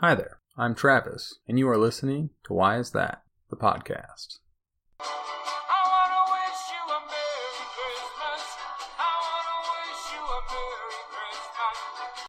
Hi 0.00 0.14
there, 0.14 0.40
I'm 0.58 0.74
Travis, 0.74 1.38
and 1.48 1.58
you 1.58 1.66
are 1.70 1.78
listening 1.78 2.28
to 2.44 2.52
Why 2.52 2.76
Is 2.78 2.90
That, 2.90 3.22
the 3.48 3.56
podcast. 3.56 4.40
I 5.00 5.06
wanna 5.86 6.32
wish 6.32 6.68
you 6.68 6.84
a 6.84 7.00
Merry 7.00 7.56
Christmas. 7.72 8.44
I 8.98 9.16
wanna 9.24 9.56
wish 9.72 10.12
you 10.12 10.20
a 10.20 10.40
Merry 10.52 11.00
Christmas. 11.08 12.28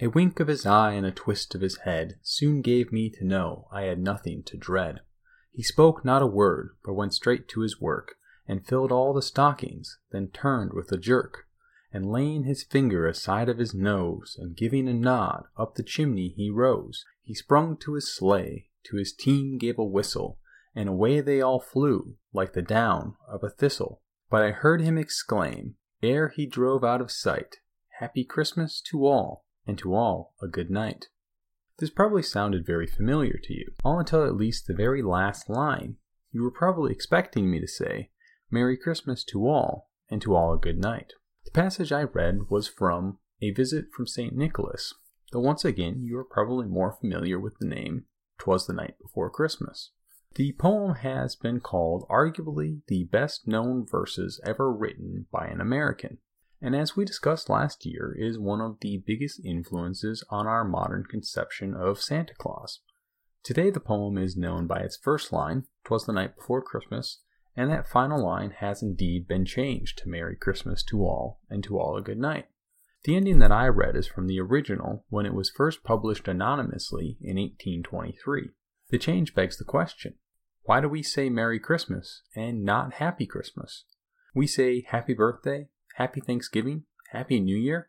A 0.00 0.08
wink 0.08 0.40
of 0.40 0.48
his 0.48 0.66
eye 0.66 0.94
and 0.94 1.06
a 1.06 1.12
twist 1.12 1.54
of 1.54 1.60
his 1.60 1.76
head 1.84 2.18
soon 2.22 2.60
gave 2.60 2.90
me 2.90 3.08
to 3.10 3.24
know 3.24 3.68
I 3.70 3.82
had 3.82 4.00
nothing 4.00 4.42
to 4.46 4.56
dread. 4.56 5.02
He 5.52 5.62
spoke 5.62 6.04
not 6.04 6.22
a 6.22 6.26
word, 6.26 6.70
but 6.84 6.94
went 6.94 7.14
straight 7.14 7.46
to 7.50 7.60
his 7.60 7.80
work, 7.80 8.16
and 8.48 8.66
filled 8.66 8.90
all 8.90 9.14
the 9.14 9.22
stockings, 9.22 10.00
then 10.10 10.26
turned 10.26 10.72
with 10.72 10.90
a 10.90 10.98
jerk, 10.98 11.46
and 11.92 12.10
laying 12.10 12.44
his 12.44 12.62
finger 12.62 13.06
aside 13.06 13.48
of 13.48 13.58
his 13.58 13.74
nose, 13.74 14.36
and 14.38 14.56
giving 14.56 14.88
a 14.88 14.94
nod, 14.94 15.44
up 15.56 15.74
the 15.74 15.82
chimney 15.82 16.28
he 16.28 16.50
rose. 16.50 17.04
He 17.22 17.34
sprung 17.34 17.76
to 17.78 17.94
his 17.94 18.14
sleigh, 18.14 18.68
to 18.84 18.96
his 18.96 19.12
team 19.12 19.58
gave 19.58 19.78
a 19.78 19.84
whistle, 19.84 20.38
and 20.74 20.88
away 20.88 21.20
they 21.20 21.40
all 21.40 21.60
flew, 21.60 22.16
like 22.32 22.52
the 22.52 22.62
down 22.62 23.16
of 23.26 23.42
a 23.42 23.50
thistle. 23.50 24.02
But 24.30 24.42
I 24.42 24.50
heard 24.50 24.80
him 24.80 24.98
exclaim, 24.98 25.76
ere 26.02 26.28
he 26.28 26.46
drove 26.46 26.84
out 26.84 27.00
of 27.00 27.10
sight, 27.10 27.56
Happy 27.98 28.22
Christmas 28.22 28.80
to 28.82 29.06
all, 29.06 29.44
and 29.66 29.76
to 29.78 29.94
all 29.94 30.34
a 30.40 30.46
good 30.46 30.70
night. 30.70 31.06
This 31.78 31.90
probably 31.90 32.22
sounded 32.22 32.66
very 32.66 32.86
familiar 32.86 33.38
to 33.42 33.52
you, 33.52 33.72
all 33.82 33.98
until 33.98 34.24
at 34.24 34.36
least 34.36 34.66
the 34.66 34.74
very 34.74 35.02
last 35.02 35.48
line. 35.48 35.96
You 36.30 36.42
were 36.42 36.50
probably 36.50 36.92
expecting 36.92 37.50
me 37.50 37.60
to 37.60 37.66
say, 37.66 38.10
Merry 38.50 38.76
Christmas 38.76 39.24
to 39.24 39.48
all, 39.48 39.90
and 40.08 40.22
to 40.22 40.34
all 40.36 40.52
a 40.52 40.58
good 40.58 40.78
night. 40.78 41.14
The 41.48 41.62
passage 41.62 41.92
I 41.92 42.02
read 42.02 42.50
was 42.50 42.68
from 42.68 43.20
A 43.40 43.52
Visit 43.52 43.86
from 43.90 44.06
St. 44.06 44.36
Nicholas, 44.36 44.92
though 45.32 45.40
once 45.40 45.64
again 45.64 46.02
you 46.02 46.18
are 46.18 46.24
probably 46.24 46.66
more 46.66 46.92
familiar 46.92 47.40
with 47.40 47.56
the 47.58 47.66
name 47.66 48.04
Twas 48.36 48.66
the 48.66 48.74
Night 48.74 48.96
Before 49.00 49.30
Christmas. 49.30 49.92
The 50.34 50.52
poem 50.52 50.96
has 50.96 51.36
been 51.36 51.60
called 51.60 52.06
arguably 52.10 52.82
the 52.88 53.04
best 53.04 53.48
known 53.48 53.86
verses 53.86 54.42
ever 54.44 54.70
written 54.70 55.24
by 55.32 55.46
an 55.46 55.62
American, 55.62 56.18
and 56.60 56.76
as 56.76 56.96
we 56.98 57.06
discussed 57.06 57.48
last 57.48 57.86
year, 57.86 58.14
is 58.14 58.38
one 58.38 58.60
of 58.60 58.80
the 58.82 59.02
biggest 59.06 59.40
influences 59.42 60.22
on 60.28 60.46
our 60.46 60.66
modern 60.66 61.04
conception 61.04 61.72
of 61.72 62.02
Santa 62.02 62.34
Claus. 62.34 62.80
Today, 63.42 63.70
the 63.70 63.80
poem 63.80 64.18
is 64.18 64.36
known 64.36 64.66
by 64.66 64.80
its 64.80 64.98
first 64.98 65.32
line, 65.32 65.64
Twas 65.82 66.04
the 66.04 66.12
Night 66.12 66.36
Before 66.36 66.60
Christmas, 66.60 67.22
and 67.58 67.72
that 67.72 67.88
final 67.88 68.24
line 68.24 68.52
has 68.58 68.84
indeed 68.84 69.26
been 69.26 69.44
changed 69.44 69.98
to 69.98 70.08
Merry 70.08 70.36
Christmas 70.36 70.80
to 70.84 71.00
all, 71.00 71.40
and 71.50 71.64
to 71.64 71.76
all 71.76 71.96
a 71.96 72.00
good 72.00 72.16
night. 72.16 72.46
The 73.02 73.16
ending 73.16 73.40
that 73.40 73.50
I 73.50 73.66
read 73.66 73.96
is 73.96 74.06
from 74.06 74.28
the 74.28 74.38
original 74.38 75.04
when 75.08 75.26
it 75.26 75.34
was 75.34 75.50
first 75.50 75.82
published 75.82 76.28
anonymously 76.28 77.18
in 77.20 77.36
1823. 77.36 78.50
The 78.90 78.98
change 78.98 79.34
begs 79.34 79.58
the 79.58 79.64
question 79.64 80.14
why 80.66 80.80
do 80.80 80.88
we 80.88 81.02
say 81.02 81.30
Merry 81.30 81.58
Christmas 81.58 82.22
and 82.36 82.62
not 82.62 82.94
Happy 82.94 83.26
Christmas? 83.26 83.86
We 84.36 84.46
say 84.46 84.84
Happy 84.86 85.12
Birthday, 85.12 85.66
Happy 85.96 86.20
Thanksgiving, 86.20 86.84
Happy 87.10 87.40
New 87.40 87.56
Year, 87.56 87.88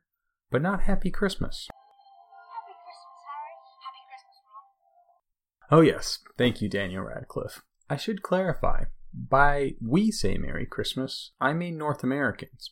but 0.50 0.64
not 0.64 0.81
Happy 0.81 1.12
Christmas. 1.12 1.67
Happy 1.70 2.73
Christmas, 2.73 3.22
Harry. 3.30 3.53
Happy 3.86 4.02
Christmas, 4.09 5.70
Ron. 5.70 5.78
Oh, 5.78 5.81
yes, 5.81 6.17
thank 6.40 6.59
you, 6.59 6.70
Daniel 6.70 7.03
Radcliffe. 7.03 7.62
I 7.88 7.97
should 7.97 8.23
clarify 8.23 8.86
by 9.13 9.73
we 9.81 10.11
say 10.11 10.38
Merry 10.38 10.65
Christmas, 10.65 11.31
I 11.39 11.53
mean 11.53 11.77
North 11.77 12.03
Americans. 12.03 12.71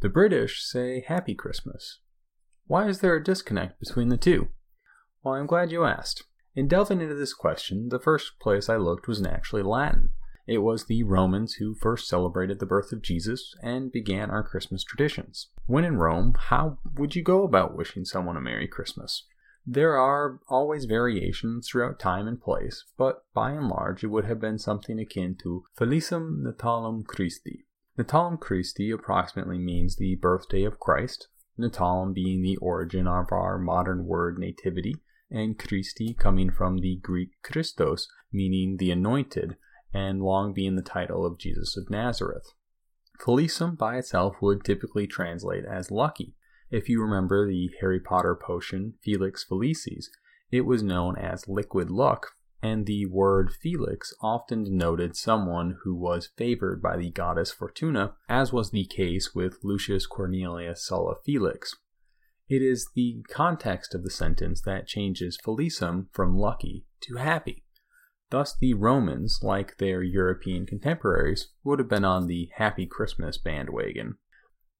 The 0.00 0.08
British 0.08 0.64
say 0.64 1.04
Happy 1.06 1.34
Christmas. 1.34 2.00
Why 2.66 2.88
is 2.88 3.00
there 3.00 3.14
a 3.14 3.22
disconnect 3.22 3.78
between 3.80 4.08
the 4.08 4.16
two? 4.16 4.48
Well, 5.22 5.34
I'm 5.34 5.46
glad 5.46 5.70
you 5.70 5.84
asked. 5.84 6.24
In 6.54 6.68
delving 6.68 7.00
into 7.00 7.14
this 7.14 7.34
question, 7.34 7.88
the 7.88 8.00
first 8.00 8.38
place 8.40 8.68
I 8.68 8.76
looked 8.76 9.08
was 9.08 9.20
naturally 9.20 9.62
Latin. 9.62 10.10
It 10.46 10.58
was 10.58 10.86
the 10.86 11.02
Romans 11.04 11.54
who 11.54 11.74
first 11.74 12.08
celebrated 12.08 12.58
the 12.58 12.66
birth 12.66 12.92
of 12.92 13.00
Jesus 13.00 13.54
and 13.62 13.92
began 13.92 14.30
our 14.30 14.42
Christmas 14.42 14.82
traditions. 14.82 15.48
When 15.66 15.84
in 15.84 15.96
Rome, 15.96 16.34
how 16.36 16.78
would 16.96 17.14
you 17.14 17.22
go 17.22 17.44
about 17.44 17.76
wishing 17.76 18.04
someone 18.04 18.36
a 18.36 18.40
Merry 18.40 18.66
Christmas? 18.66 19.24
There 19.66 19.96
are 19.96 20.40
always 20.48 20.86
variations 20.86 21.68
throughout 21.68 22.00
time 22.00 22.26
and 22.26 22.40
place, 22.40 22.84
but 22.96 23.24
by 23.32 23.52
and 23.52 23.68
large 23.68 24.02
it 24.02 24.08
would 24.08 24.24
have 24.24 24.40
been 24.40 24.58
something 24.58 24.98
akin 24.98 25.36
to 25.42 25.64
Felicem 25.78 26.42
Natalem 26.42 27.04
Christi. 27.04 27.66
Natalem 27.96 28.40
Christi 28.40 28.90
approximately 28.90 29.58
means 29.58 29.96
the 29.96 30.16
birthday 30.16 30.64
of 30.64 30.80
Christ, 30.80 31.28
Natalem 31.56 32.12
being 32.12 32.42
the 32.42 32.56
origin 32.56 33.06
of 33.06 33.30
our 33.30 33.58
modern 33.58 34.04
word 34.06 34.36
nativity, 34.38 34.96
and 35.30 35.58
Christi 35.58 36.12
coming 36.12 36.50
from 36.50 36.78
the 36.78 36.96
Greek 36.96 37.30
Christos, 37.42 38.08
meaning 38.32 38.78
the 38.78 38.90
anointed, 38.90 39.56
and 39.94 40.22
long 40.22 40.52
being 40.52 40.74
the 40.74 40.82
title 40.82 41.24
of 41.24 41.38
Jesus 41.38 41.76
of 41.76 41.88
Nazareth. 41.88 42.52
Felicem 43.20 43.78
by 43.78 43.98
itself 43.98 44.42
would 44.42 44.64
typically 44.64 45.06
translate 45.06 45.64
as 45.64 45.92
lucky. 45.92 46.34
If 46.72 46.88
you 46.88 47.02
remember 47.02 47.46
the 47.46 47.70
Harry 47.80 48.00
Potter 48.00 48.34
potion 48.34 48.94
Felix 49.02 49.44
Felicis, 49.44 50.06
it 50.50 50.62
was 50.62 50.82
known 50.82 51.18
as 51.18 51.46
liquid 51.46 51.90
luck, 51.90 52.28
and 52.62 52.86
the 52.86 53.04
word 53.04 53.52
Felix 53.52 54.14
often 54.22 54.64
denoted 54.64 55.14
someone 55.14 55.76
who 55.84 55.94
was 55.94 56.30
favored 56.34 56.80
by 56.80 56.96
the 56.96 57.10
goddess 57.10 57.52
Fortuna, 57.52 58.14
as 58.26 58.54
was 58.54 58.70
the 58.70 58.86
case 58.86 59.34
with 59.34 59.58
Lucius 59.62 60.06
Cornelius 60.06 60.82
Sulla 60.82 61.16
Felix. 61.22 61.76
It 62.48 62.62
is 62.62 62.88
the 62.94 63.22
context 63.28 63.94
of 63.94 64.02
the 64.02 64.10
sentence 64.10 64.62
that 64.62 64.86
changes 64.86 65.38
Felicem 65.44 66.06
from 66.10 66.38
lucky 66.38 66.86
to 67.02 67.16
happy. 67.16 67.66
Thus, 68.30 68.56
the 68.58 68.72
Romans, 68.72 69.40
like 69.42 69.76
their 69.76 70.02
European 70.02 70.64
contemporaries, 70.64 71.48
would 71.64 71.80
have 71.80 71.88
been 71.90 72.06
on 72.06 72.28
the 72.28 72.48
Happy 72.56 72.86
Christmas 72.86 73.36
bandwagon. 73.36 74.16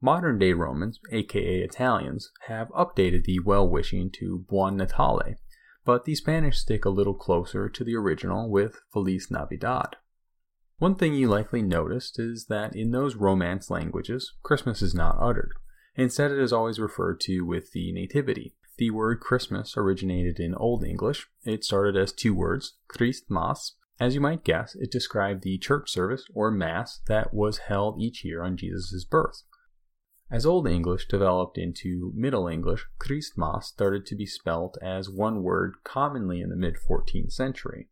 Modern 0.05 0.37
day 0.37 0.53
Romans, 0.53 0.99
aka 1.13 1.61
Italians, 1.61 2.33
have 2.49 2.71
updated 2.71 3.23
the 3.23 3.39
well 3.39 3.69
wishing 3.69 4.11
to 4.15 4.45
Buon 4.49 4.77
Natale, 4.77 5.37
but 5.85 6.07
the 6.07 6.17
Spanish 6.17 6.59
stick 6.59 6.85
a 6.85 6.91
little 6.91 7.15
closer 7.15 7.69
to 7.69 7.85
the 7.85 7.95
original 7.95 8.51
with 8.51 8.81
Feliz 8.93 9.31
Navidad. 9.31 9.95
One 10.79 10.97
thing 10.97 11.15
you 11.15 11.29
likely 11.29 11.63
noticed 11.63 12.19
is 12.19 12.47
that 12.47 12.75
in 12.75 12.91
those 12.91 13.15
Romance 13.15 13.71
languages, 13.71 14.33
Christmas 14.43 14.83
is 14.83 14.93
not 14.93 15.19
uttered. 15.21 15.53
Instead, 15.95 16.33
it 16.33 16.41
is 16.41 16.53
always 16.53 16.81
referred 16.81 17.21
to 17.21 17.43
with 17.43 17.71
the 17.71 17.93
nativity. 17.93 18.57
The 18.79 18.91
word 18.91 19.21
Christmas 19.21 19.77
originated 19.77 20.41
in 20.41 20.57
Old 20.57 20.83
English. 20.83 21.29
It 21.45 21.63
started 21.63 21.97
as 21.97 22.11
two 22.11 22.35
words, 22.35 22.75
Christmas. 22.89 23.77
As 24.01 24.17
you 24.17 24.21
might 24.21 24.43
guess, 24.43 24.75
it 24.75 24.91
described 24.91 25.45
the 25.45 25.59
church 25.59 25.93
service 25.93 26.25
or 26.35 26.51
Mass 26.51 26.99
that 27.07 27.33
was 27.33 27.59
held 27.59 28.01
each 28.01 28.25
year 28.25 28.43
on 28.43 28.57
Jesus' 28.57 29.05
birth. 29.05 29.45
As 30.33 30.47
Old 30.47 30.67
English 30.67 31.09
developed 31.09 31.59
into 31.59 32.11
Middle 32.15 32.49
English, 32.49 32.87
Christmas 32.99 33.67
started 33.67 34.07
to 34.07 34.17
be 34.17 34.25
spelt 34.25 34.79
as 34.81 35.11
one 35.11 35.43
word 35.43 35.75
commonly 35.85 36.41
in 36.41 36.49
the 36.49 36.57
mid 36.57 36.77
14th 36.77 37.33
century. 37.33 37.91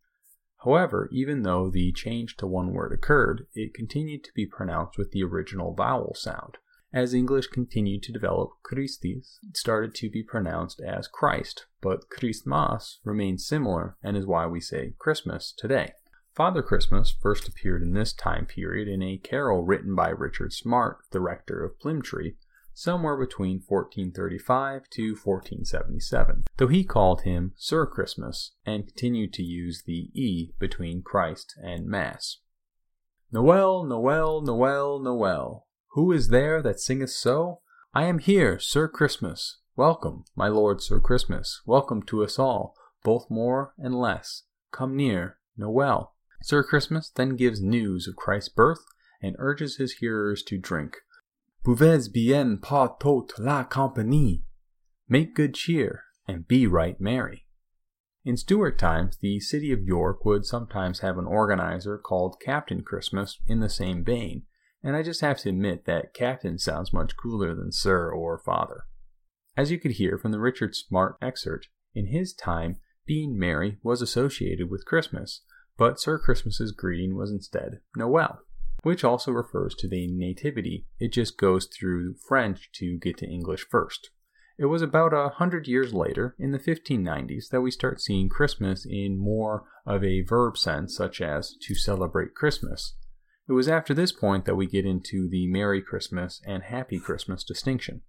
However, 0.63 1.07
even 1.11 1.43
though 1.43 1.69
the 1.69 1.91
change 1.91 2.37
to 2.37 2.47
one 2.47 2.73
word 2.73 2.93
occurred, 2.93 3.45
it 3.53 3.75
continued 3.75 4.23
to 4.23 4.33
be 4.33 4.47
pronounced 4.47 4.97
with 4.97 5.11
the 5.11 5.21
original 5.21 5.75
vowel 5.75 6.15
sound. 6.15 6.57
As 6.91 7.13
English 7.13 7.45
continued 7.45 8.01
to 8.03 8.11
develop, 8.11 8.49
Christis 8.63 9.37
started 9.53 9.93
to 9.95 10.09
be 10.09 10.23
pronounced 10.23 10.81
as 10.81 11.07
Christ, 11.07 11.67
but 11.79 12.09
Christmas 12.09 12.97
remains 13.03 13.45
similar 13.45 13.97
and 14.01 14.17
is 14.17 14.25
why 14.25 14.47
we 14.47 14.59
say 14.59 14.95
Christmas 14.97 15.53
today. 15.55 15.93
Father 16.33 16.61
Christmas 16.61 17.13
first 17.21 17.49
appeared 17.49 17.81
in 17.81 17.91
this 17.91 18.13
time 18.13 18.45
period 18.45 18.87
in 18.87 19.03
a 19.03 19.17
carol 19.17 19.63
written 19.63 19.95
by 19.95 20.07
Richard 20.07 20.53
Smart, 20.53 20.99
the 21.11 21.19
rector 21.19 21.61
of 21.61 21.77
Plymtree, 21.77 22.35
somewhere 22.73 23.17
between 23.17 23.61
1435 23.67 24.89
to 24.91 25.09
1477, 25.11 26.45
though 26.55 26.69
he 26.69 26.85
called 26.85 27.23
him 27.23 27.51
Sir 27.57 27.85
Christmas 27.85 28.53
and 28.65 28.87
continued 28.87 29.33
to 29.33 29.43
use 29.43 29.83
the 29.85 30.09
E 30.13 30.53
between 30.57 31.01
Christ 31.01 31.53
and 31.61 31.85
Mass. 31.85 32.37
Noel, 33.29 33.83
Noel, 33.83 34.41
Noel, 34.41 34.99
Noel. 34.99 35.67
Who 35.89 36.13
is 36.13 36.29
there 36.29 36.61
that 36.61 36.79
singeth 36.79 37.11
so? 37.11 37.59
I 37.93 38.05
am 38.05 38.19
here, 38.19 38.57
Sir 38.57 38.87
Christmas. 38.87 39.57
Welcome, 39.75 40.23
my 40.33 40.47
Lord 40.47 40.81
Sir 40.81 41.01
Christmas. 41.01 41.59
Welcome 41.65 42.01
to 42.03 42.23
us 42.23 42.39
all, 42.39 42.73
both 43.03 43.29
more 43.29 43.73
and 43.77 43.93
less. 43.93 44.43
Come 44.71 44.95
near, 44.95 45.37
Noel. 45.57 46.15
Sir 46.43 46.63
Christmas 46.63 47.09
then 47.09 47.35
gives 47.35 47.61
news 47.61 48.07
of 48.07 48.15
Christ's 48.15 48.49
birth 48.49 48.83
and 49.21 49.35
urges 49.39 49.77
his 49.77 49.93
hearers 49.93 50.43
to 50.43 50.57
drink. 50.57 50.97
Buvez 51.63 52.11
bien 52.11 52.57
pas 52.57 52.89
toute 52.99 53.37
la 53.37 53.63
compagnie. 53.63 54.43
Make 55.07 55.35
good 55.35 55.53
cheer 55.53 56.03
and 56.27 56.47
be 56.47 56.65
right 56.65 56.99
merry. 56.99 57.45
In 58.23 58.37
Stuart 58.37 58.77
times, 58.77 59.17
the 59.17 59.39
city 59.39 59.71
of 59.71 59.83
York 59.83 60.25
would 60.25 60.45
sometimes 60.45 60.99
have 60.99 61.17
an 61.17 61.25
organizer 61.25 61.97
called 61.97 62.41
Captain 62.43 62.81
Christmas 62.81 63.39
in 63.47 63.59
the 63.59 63.69
same 63.69 64.03
vein, 64.03 64.43
and 64.83 64.95
I 64.95 65.03
just 65.03 65.21
have 65.21 65.39
to 65.39 65.49
admit 65.49 65.85
that 65.85 66.13
Captain 66.13 66.57
sounds 66.57 66.93
much 66.93 67.17
cooler 67.17 67.55
than 67.55 67.71
Sir 67.71 68.11
or 68.11 68.37
Father. 68.37 68.83
As 69.57 69.71
you 69.71 69.79
could 69.79 69.93
hear 69.93 70.17
from 70.17 70.31
the 70.31 70.39
Richard 70.39 70.75
Smart 70.75 71.17
excerpt, 71.21 71.67
In 71.93 72.07
his 72.07 72.33
time, 72.33 72.77
being 73.05 73.37
merry 73.37 73.77
was 73.83 74.01
associated 74.01 74.69
with 74.69 74.85
Christmas, 74.85 75.41
but 75.81 75.99
Sir 75.99 76.19
Christmas's 76.19 76.71
greeting 76.71 77.15
was 77.15 77.31
instead 77.31 77.79
Noel, 77.95 78.43
which 78.83 79.03
also 79.03 79.31
refers 79.31 79.73
to 79.73 79.87
the 79.87 80.05
Nativity. 80.05 80.85
It 80.99 81.11
just 81.11 81.39
goes 81.39 81.65
through 81.65 82.17
French 82.27 82.69
to 82.73 82.99
get 82.99 83.17
to 83.17 83.25
English 83.25 83.65
first. 83.67 84.11
It 84.59 84.65
was 84.65 84.83
about 84.83 85.11
a 85.11 85.29
hundred 85.29 85.67
years 85.67 85.91
later, 85.91 86.35
in 86.37 86.51
the 86.51 86.59
1590s, 86.59 87.49
that 87.49 87.61
we 87.61 87.71
start 87.71 87.99
seeing 87.99 88.29
Christmas 88.29 88.85
in 88.87 89.17
more 89.17 89.63
of 89.83 90.03
a 90.03 90.21
verb 90.21 90.55
sense, 90.55 90.95
such 90.95 91.19
as 91.19 91.55
to 91.63 91.73
celebrate 91.73 92.35
Christmas. 92.35 92.93
It 93.49 93.53
was 93.53 93.67
after 93.67 93.95
this 93.95 94.11
point 94.11 94.45
that 94.45 94.53
we 94.53 94.67
get 94.67 94.85
into 94.85 95.27
the 95.27 95.47
Merry 95.47 95.81
Christmas 95.81 96.43
and 96.45 96.61
Happy 96.61 96.99
Christmas 96.99 97.43
distinction. 97.43 98.03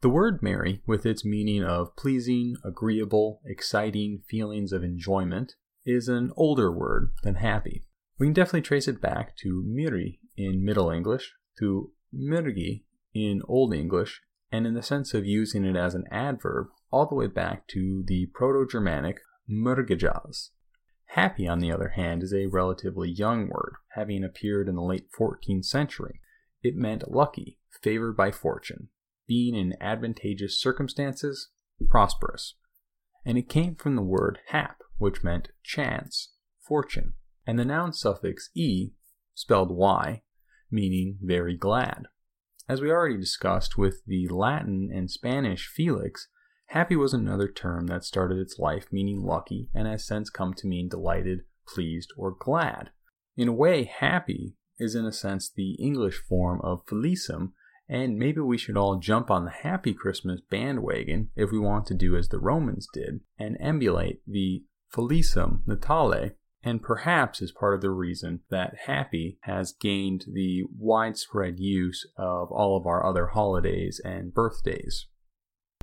The 0.00 0.08
word 0.08 0.42
merry, 0.42 0.82
with 0.88 1.06
its 1.06 1.24
meaning 1.24 1.62
of 1.62 1.94
pleasing, 1.94 2.56
agreeable, 2.64 3.40
exciting 3.44 4.22
feelings 4.28 4.72
of 4.72 4.82
enjoyment, 4.82 5.54
is 5.84 6.08
an 6.08 6.32
older 6.36 6.70
word 6.70 7.12
than 7.22 7.36
happy. 7.36 7.84
We 8.18 8.26
can 8.26 8.34
definitely 8.34 8.62
trace 8.62 8.88
it 8.88 9.00
back 9.00 9.36
to 9.38 9.64
miri 9.66 10.20
in 10.36 10.64
Middle 10.64 10.90
English, 10.90 11.32
to 11.58 11.92
myrgi 12.14 12.84
in 13.14 13.42
Old 13.46 13.74
English, 13.74 14.22
and 14.50 14.66
in 14.66 14.74
the 14.74 14.82
sense 14.82 15.14
of 15.14 15.26
using 15.26 15.64
it 15.64 15.76
as 15.76 15.94
an 15.94 16.04
adverb, 16.10 16.68
all 16.90 17.06
the 17.06 17.14
way 17.14 17.26
back 17.26 17.66
to 17.68 18.04
the 18.06 18.26
Proto 18.34 18.70
Germanic 18.70 19.20
myrgijas. 19.50 20.50
Happy, 21.06 21.46
on 21.46 21.58
the 21.58 21.72
other 21.72 21.90
hand, 21.90 22.22
is 22.22 22.32
a 22.32 22.46
relatively 22.46 23.10
young 23.10 23.48
word, 23.48 23.74
having 23.94 24.24
appeared 24.24 24.68
in 24.68 24.76
the 24.76 24.82
late 24.82 25.08
14th 25.18 25.64
century. 25.64 26.20
It 26.62 26.76
meant 26.76 27.10
lucky, 27.10 27.58
favored 27.82 28.16
by 28.16 28.30
fortune, 28.30 28.88
being 29.26 29.54
in 29.54 29.74
advantageous 29.80 30.58
circumstances, 30.58 31.48
prosperous. 31.90 32.54
And 33.26 33.36
it 33.36 33.48
came 33.48 33.74
from 33.74 33.96
the 33.96 34.02
word 34.02 34.38
hap, 34.48 34.81
which 34.98 35.24
meant 35.24 35.48
chance, 35.62 36.32
fortune, 36.60 37.14
and 37.46 37.58
the 37.58 37.64
noun 37.64 37.92
suffix 37.92 38.50
e, 38.54 38.92
spelled 39.34 39.70
y, 39.70 40.22
meaning 40.70 41.18
very 41.22 41.56
glad. 41.56 42.06
As 42.68 42.80
we 42.80 42.90
already 42.90 43.18
discussed 43.18 43.76
with 43.76 44.04
the 44.06 44.28
Latin 44.28 44.90
and 44.92 45.10
Spanish 45.10 45.66
felix, 45.66 46.28
happy 46.66 46.96
was 46.96 47.12
another 47.12 47.48
term 47.48 47.86
that 47.88 48.04
started 48.04 48.38
its 48.38 48.58
life 48.58 48.86
meaning 48.92 49.22
lucky 49.22 49.68
and 49.74 49.86
has 49.86 50.06
since 50.06 50.30
come 50.30 50.54
to 50.54 50.66
mean 50.66 50.88
delighted, 50.88 51.40
pleased, 51.66 52.12
or 52.16 52.30
glad. 52.30 52.90
In 53.36 53.48
a 53.48 53.52
way, 53.52 53.84
happy 53.84 54.54
is 54.78 54.94
in 54.94 55.04
a 55.04 55.12
sense 55.12 55.50
the 55.50 55.72
English 55.74 56.22
form 56.28 56.60
of 56.62 56.86
felicem, 56.86 57.52
and 57.88 58.18
maybe 58.18 58.40
we 58.40 58.56
should 58.56 58.76
all 58.76 58.96
jump 58.96 59.30
on 59.30 59.44
the 59.44 59.50
Happy 59.50 59.92
Christmas 59.92 60.40
bandwagon 60.40 61.30
if 61.36 61.50
we 61.50 61.58
want 61.58 61.86
to 61.86 61.94
do 61.94 62.16
as 62.16 62.28
the 62.28 62.38
Romans 62.38 62.86
did 62.92 63.20
and 63.38 63.56
emulate 63.60 64.20
the 64.26 64.64
Felicem 64.92 65.66
Natale, 65.66 66.32
and 66.62 66.82
perhaps 66.82 67.42
is 67.42 67.50
part 67.50 67.74
of 67.74 67.80
the 67.80 67.90
reason 67.90 68.40
that 68.50 68.76
Happy 68.86 69.38
has 69.42 69.72
gained 69.72 70.26
the 70.32 70.64
widespread 70.78 71.58
use 71.58 72.06
of 72.16 72.52
all 72.52 72.76
of 72.76 72.86
our 72.86 73.04
other 73.04 73.28
holidays 73.28 74.00
and 74.04 74.34
birthdays. 74.34 75.06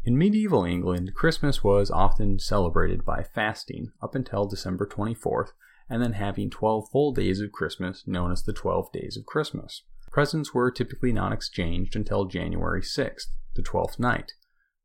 In 0.06 0.18
medieval 0.18 0.64
England, 0.64 1.14
Christmas 1.14 1.64
was 1.64 1.92
often 1.92 2.40
celebrated 2.40 3.04
by 3.04 3.24
fasting 3.24 3.92
up 4.02 4.16
until 4.16 4.48
December 4.48 4.88
24th, 4.88 5.50
and 5.90 6.02
then 6.02 6.14
having 6.14 6.50
12 6.50 6.90
full 6.92 7.12
days 7.12 7.42
of 7.42 7.52
Christmas 7.52 8.04
known 8.08 8.32
as 8.32 8.44
the 8.44 8.54
12 8.54 8.92
Days 8.94 9.18
of 9.18 9.26
Christmas. 9.26 9.84
Presents 10.12 10.54
were 10.54 10.72
typically 10.72 11.12
not 11.12 11.34
exchanged 11.34 11.96
until 11.96 12.26
January 12.26 12.82
6th, 12.82 13.28
the 13.56 13.62
12th 13.62 14.00
night, 14.00 14.34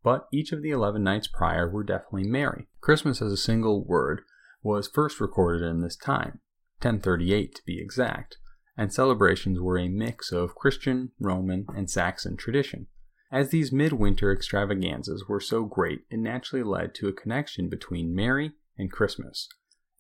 but 0.05 0.29
each 0.31 0.53
of 0.53 0.63
the 0.63 0.71
11 0.71 1.03
nights 1.03 1.27
prior 1.27 1.69
were 1.69 1.83
definitely 1.83 2.29
merry. 2.29 2.69
Christmas 2.81 3.21
as 3.23 3.33
a 3.33 3.37
single 3.37 3.83
word 3.83 4.21
was 4.63 4.87
first 4.87 5.19
recorded 5.19 5.67
in 5.67 5.81
this 5.81 5.97
time, 5.97 6.41
1038 6.83 7.55
to 7.55 7.63
be 7.67 7.81
exact, 7.81 8.37
and 8.77 8.93
celebrations 8.93 9.59
were 9.59 9.79
a 9.79 9.89
mix 9.89 10.31
of 10.31 10.55
Christian, 10.55 11.13
Roman, 11.19 11.67
and 11.75 11.91
Saxon 11.91 12.37
tradition. 12.37 12.87
As 13.33 13.49
these 13.49 13.73
midwinter 13.73 14.31
extravaganzas 14.31 15.25
were 15.27 15.41
so 15.41 15.65
great, 15.65 16.03
it 16.11 16.19
naturally 16.19 16.63
led 16.63 16.95
to 16.97 17.09
a 17.09 17.13
connection 17.13 17.69
between 17.69 18.15
Merry 18.15 18.53
and 18.77 18.93
Christmas. 18.93 19.49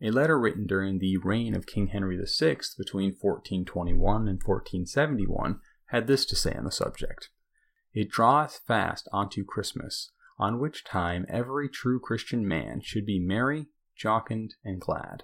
A 0.03 0.11
letter 0.11 0.39
written 0.39 0.67
during 0.67 0.99
the 0.99 1.17
reign 1.17 1.55
of 1.55 1.67
King 1.67 1.89
Henry 1.89 2.17
VI 2.17 2.59
between 2.77 3.17
1421 3.19 4.29
and 4.29 4.43
1471 4.43 5.61
had 5.87 6.07
this 6.07 6.27
to 6.27 6.37
say 6.37 6.53
on 6.53 6.65
the 6.65 6.71
subject 6.71 7.31
It 7.95 8.11
draweth 8.11 8.61
fast 8.67 9.09
unto 9.13 9.45
Christmas, 9.45 10.11
on 10.37 10.59
which 10.59 10.83
time 10.83 11.27
every 11.29 11.69
true 11.69 12.01
Christian 12.01 12.47
man 12.47 12.81
should 12.81 13.07
be 13.07 13.21
merry, 13.21 13.69
jocund, 13.97 14.55
and 14.65 14.81
glad. 14.81 15.23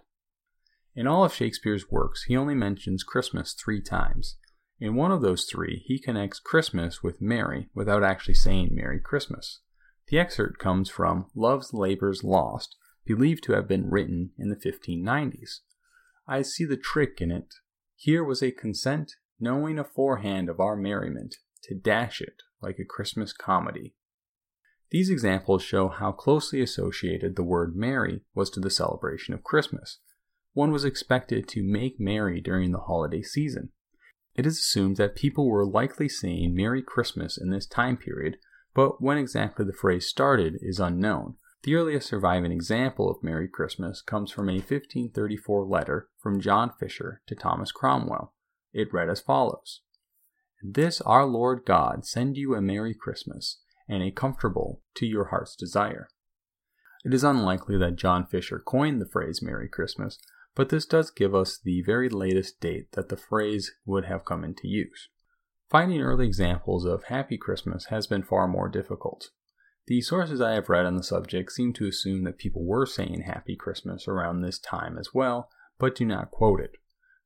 In 0.95 1.09
all 1.09 1.25
of 1.25 1.35
Shakespeare's 1.35 1.91
works, 1.91 2.25
he 2.29 2.37
only 2.37 2.55
mentions 2.55 3.03
Christmas 3.03 3.55
three 3.55 3.83
times. 3.83 4.37
In 4.79 4.95
one 4.95 5.11
of 5.11 5.21
those 5.21 5.47
three, 5.47 5.83
he 5.85 5.99
connects 5.99 6.39
Christmas 6.39 7.03
with 7.03 7.21
Merry 7.21 7.71
without 7.75 8.05
actually 8.05 8.35
saying 8.35 8.69
Merry 8.71 9.01
Christmas. 9.01 9.63
The 10.07 10.21
excerpt 10.21 10.59
comes 10.59 10.89
from 10.89 11.27
Love's 11.35 11.75
Labours 11.75 12.23
Lost, 12.23 12.77
believed 13.05 13.43
to 13.45 13.53
have 13.55 13.67
been 13.67 13.91
written 13.91 14.31
in 14.39 14.49
the 14.49 14.55
1590s. 14.55 15.61
I 16.29 16.43
see 16.43 16.65
the 16.65 16.77
trick 16.77 17.21
in 17.21 17.33
it. 17.33 17.53
Here 17.97 18.23
was 18.23 18.45
a 18.45 18.53
consent, 18.53 19.17
knowing 19.41 19.77
aforehand 19.77 20.49
of 20.49 20.61
our 20.61 20.77
merriment, 20.77 21.35
to 21.65 21.75
dash 21.75 22.21
it 22.21 22.43
like 22.63 22.79
a 22.79 22.85
Christmas 22.85 23.33
comedy. 23.33 23.95
These 24.91 25.11
examples 25.11 25.63
show 25.63 25.89
how 25.89 26.13
closely 26.13 26.61
associated 26.61 27.37
the 27.37 27.45
word 27.45 27.77
merry 27.77 28.23
was 28.35 28.51
to 28.51 28.61
the 28.61 28.71
celebration 28.71 29.35
of 29.35 29.45
Christmas. 29.45 29.99
One 30.53 30.73
was 30.73 30.85
expected 30.85 31.47
to 31.49 31.63
make 31.63 32.01
merry 32.01 32.41
during 32.41 32.73
the 32.73 32.81
holiday 32.81 33.23
season. 33.23 33.71
It 34.35 34.47
is 34.47 34.59
assumed 34.59 34.97
that 34.97 35.17
people 35.17 35.49
were 35.49 35.65
likely 35.65 36.09
saying 36.09 36.55
Merry 36.55 36.83
Christmas 36.83 37.37
in 37.37 37.51
this 37.51 37.67
time 37.67 37.97
period, 37.97 38.37
but 38.75 39.01
when 39.01 39.19
exactly 39.19 39.65
the 39.65 39.73
phrase 39.73 40.07
started 40.07 40.59
is 40.61 40.81
unknown. 40.81 41.37
The 41.63 41.75
earliest 41.75 42.09
surviving 42.09 42.53
example 42.53 43.11
of 43.11 43.23
Merry 43.23 43.47
Christmas 43.47 44.01
comes 44.01 44.31
from 44.31 44.49
a 44.49 44.55
1534 44.55 45.67
letter 45.67 46.09
from 46.19 46.41
John 46.41 46.73
Fisher 46.81 47.23
to 47.27 47.35
Thomas 47.35 47.71
Cromwell. 47.71 48.33
It 48.73 48.93
read 48.93 49.11
as 49.11 49.21
follows 49.21 49.83
This 50.63 51.01
our 51.03 51.25
Lord 51.25 51.63
God 51.65 52.05
send 52.05 52.37
you 52.37 52.55
a 52.55 52.61
Merry 52.61 52.95
Christmas, 52.95 53.61
and 53.89 54.03
a 54.03 54.11
comfortable 54.11 54.83
to 54.95 55.07
your 55.07 55.27
heart's 55.27 55.57
desire. 55.57 56.09
It 57.05 57.15
is 57.15 57.25
unlikely 57.25 57.79
that 57.79 57.97
John 57.97 58.27
Fisher 58.27 58.63
coined 58.65 59.01
the 59.01 59.09
phrase 59.09 59.43
Merry 59.43 59.69
Christmas, 59.69 60.19
but 60.55 60.69
this 60.69 60.85
does 60.85 61.11
give 61.11 61.35
us 61.35 61.59
the 61.59 61.83
very 61.83 62.09
latest 62.09 62.61
date 62.61 62.93
that 62.93 63.09
the 63.09 63.17
phrase 63.17 63.73
would 63.87 64.05
have 64.05 64.25
come 64.25 64.45
into 64.45 64.69
use. 64.69 65.09
Finding 65.71 66.03
early 66.03 66.27
examples 66.27 66.85
of 66.85 67.05
Happy 67.05 67.39
Christmas 67.39 67.87
has 67.87 68.07
been 68.07 68.23
far 68.23 68.47
more 68.47 68.69
difficult. 68.69 69.31
The 69.87 70.03
sources 70.03 70.41
I 70.41 70.53
have 70.53 70.69
read 70.69 70.85
on 70.85 70.97
the 70.97 71.03
subject 71.03 71.53
seem 71.53 71.73
to 71.75 71.87
assume 71.89 72.25
that 72.25 72.39
people 72.39 72.65
were 72.65 72.87
saying 72.87 73.23
Happy 73.23 73.57
Christmas 73.57 74.07
around 74.07 74.43
this 74.43 74.59
time 74.59 74.99
as 74.99 75.15
well, 75.15 75.49
but 75.79 75.95
do 75.95 76.05
not 76.05 76.31
quote 76.31 76.61
it. 76.61 76.73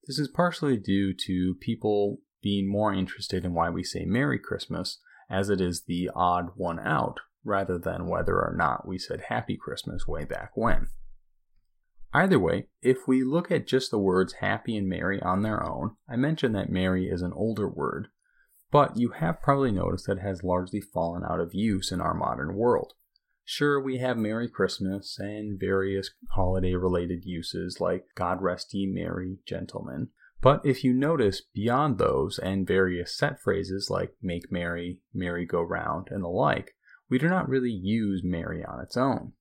This 0.06 0.18
is 0.18 0.28
partially 0.28 0.76
due 0.76 1.12
to 1.26 1.56
people 1.60 2.18
being 2.44 2.70
more 2.70 2.94
interested 2.94 3.44
in 3.44 3.54
why 3.54 3.70
we 3.70 3.82
say 3.82 4.04
Merry 4.04 4.38
Christmas 4.38 5.00
as 5.30 5.48
it 5.48 5.60
is 5.60 5.84
the 5.86 6.10
odd 6.14 6.50
one 6.54 6.78
out, 6.78 7.18
rather 7.42 7.78
than 7.78 8.06
whether 8.06 8.34
or 8.34 8.54
not 8.56 8.86
we 8.86 8.98
said 8.98 9.22
Happy 9.28 9.56
Christmas 9.56 10.06
way 10.06 10.24
back 10.24 10.50
when. 10.54 10.88
Either 12.12 12.38
way, 12.38 12.68
if 12.82 13.08
we 13.08 13.24
look 13.24 13.50
at 13.50 13.66
just 13.66 13.90
the 13.90 13.98
words 13.98 14.34
happy 14.34 14.76
and 14.76 14.86
merry 14.86 15.20
on 15.22 15.42
their 15.42 15.64
own, 15.66 15.96
I 16.08 16.16
mentioned 16.16 16.54
that 16.54 16.70
merry 16.70 17.08
is 17.08 17.22
an 17.22 17.32
older 17.32 17.68
word, 17.68 18.08
but 18.70 18.96
you 18.96 19.08
have 19.10 19.42
probably 19.42 19.72
noticed 19.72 20.06
that 20.06 20.18
it 20.18 20.22
has 20.22 20.44
largely 20.44 20.80
fallen 20.80 21.22
out 21.28 21.40
of 21.40 21.54
use 21.54 21.90
in 21.90 22.00
our 22.00 22.14
modern 22.14 22.54
world. 22.54 22.92
Sure, 23.44 23.80
we 23.80 23.98
have 23.98 24.16
Merry 24.16 24.48
Christmas 24.48 25.18
and 25.18 25.58
various 25.58 26.10
holiday 26.30 26.74
related 26.74 27.24
uses 27.24 27.80
like 27.80 28.04
God 28.14 28.40
rest 28.40 28.72
ye 28.72 28.86
merry 28.86 29.38
gentlemen, 29.46 30.08
but 30.44 30.60
if 30.62 30.84
you 30.84 30.92
notice 30.92 31.40
beyond 31.40 31.96
those 31.96 32.38
and 32.38 32.66
various 32.66 33.16
set 33.16 33.40
phrases 33.40 33.88
like 33.88 34.14
make 34.20 34.52
merry, 34.52 35.00
merry 35.14 35.46
go 35.46 35.62
round, 35.62 36.08
and 36.10 36.22
the 36.22 36.28
like, 36.28 36.74
we 37.08 37.18
do 37.18 37.30
not 37.30 37.48
really 37.48 37.72
use 37.72 38.20
merry 38.22 38.62
on 38.62 38.78
its 38.78 38.94
own. 38.94 39.32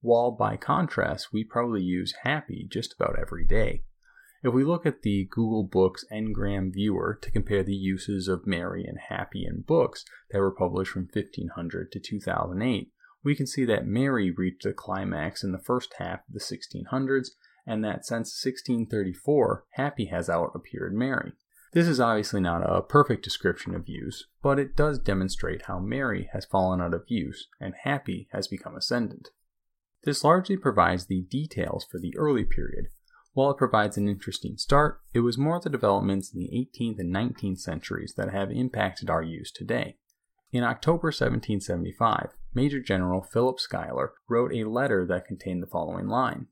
While 0.00 0.30
by 0.30 0.56
contrast, 0.56 1.32
we 1.32 1.42
probably 1.42 1.82
use 1.82 2.14
happy 2.22 2.68
just 2.70 2.94
about 2.94 3.18
every 3.18 3.44
day. 3.44 3.82
If 4.44 4.54
we 4.54 4.62
look 4.62 4.86
at 4.86 5.02
the 5.02 5.26
Google 5.28 5.64
Books 5.64 6.04
Ngram 6.12 6.72
Viewer 6.72 7.18
to 7.20 7.32
compare 7.32 7.64
the 7.64 7.74
uses 7.74 8.28
of 8.28 8.46
merry 8.46 8.84
and 8.84 8.98
happy 9.08 9.44
in 9.44 9.62
books 9.62 10.04
that 10.30 10.38
were 10.38 10.54
published 10.54 10.92
from 10.92 11.08
1500 11.12 11.90
to 11.90 11.98
2008, 11.98 12.92
we 13.24 13.34
can 13.34 13.48
see 13.48 13.64
that 13.64 13.88
merry 13.88 14.30
reached 14.30 14.66
a 14.66 14.72
climax 14.72 15.42
in 15.42 15.50
the 15.50 15.58
first 15.58 15.94
half 15.98 16.20
of 16.28 16.34
the 16.34 16.38
1600s 16.38 17.30
and 17.66 17.84
that 17.84 18.04
since 18.04 18.44
1634, 18.44 19.64
Happy 19.72 20.06
has 20.06 20.28
out 20.28 20.52
appeared 20.54 20.94
merry. 20.94 21.32
This 21.72 21.88
is 21.88 21.98
obviously 21.98 22.40
not 22.40 22.62
a 22.62 22.82
perfect 22.82 23.24
description 23.24 23.74
of 23.74 23.88
use, 23.88 24.28
but 24.42 24.60
it 24.60 24.76
does 24.76 25.00
demonstrate 25.00 25.62
how 25.62 25.80
merry 25.80 26.28
has 26.32 26.44
fallen 26.44 26.80
out 26.80 26.94
of 26.94 27.02
use 27.08 27.48
and 27.60 27.74
happy 27.82 28.28
has 28.32 28.46
become 28.46 28.76
ascendant. 28.76 29.30
This 30.04 30.22
largely 30.22 30.56
provides 30.56 31.06
the 31.06 31.22
details 31.22 31.84
for 31.90 31.98
the 31.98 32.16
early 32.16 32.44
period. 32.44 32.86
While 33.32 33.50
it 33.50 33.56
provides 33.56 33.96
an 33.96 34.06
interesting 34.06 34.56
start, 34.56 35.00
it 35.12 35.20
was 35.20 35.36
more 35.36 35.58
the 35.58 35.68
developments 35.68 36.32
in 36.32 36.38
the 36.38 36.50
18th 36.50 37.00
and 37.00 37.12
19th 37.12 37.58
centuries 37.58 38.14
that 38.16 38.30
have 38.30 38.52
impacted 38.52 39.10
our 39.10 39.22
use 39.22 39.50
today. 39.50 39.96
In 40.52 40.62
October 40.62 41.08
1775, 41.08 42.28
Major 42.54 42.78
General 42.78 43.20
Philip 43.20 43.58
Schuyler 43.58 44.12
wrote 44.28 44.54
a 44.54 44.62
letter 44.62 45.04
that 45.06 45.26
contained 45.26 45.60
the 45.60 45.66
following 45.66 46.06
line 46.06 46.46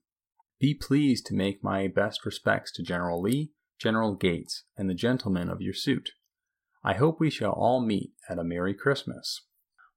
Be 0.62 0.74
pleased 0.74 1.26
to 1.26 1.34
make 1.34 1.64
my 1.64 1.88
best 1.88 2.24
respects 2.24 2.70
to 2.74 2.84
General 2.84 3.20
Lee, 3.20 3.50
General 3.80 4.14
Gates, 4.14 4.62
and 4.76 4.88
the 4.88 4.94
gentlemen 4.94 5.48
of 5.48 5.60
your 5.60 5.74
suit. 5.74 6.10
I 6.84 6.94
hope 6.94 7.18
we 7.18 7.30
shall 7.30 7.50
all 7.50 7.84
meet 7.84 8.12
at 8.30 8.38
a 8.38 8.44
Merry 8.44 8.72
Christmas. 8.72 9.40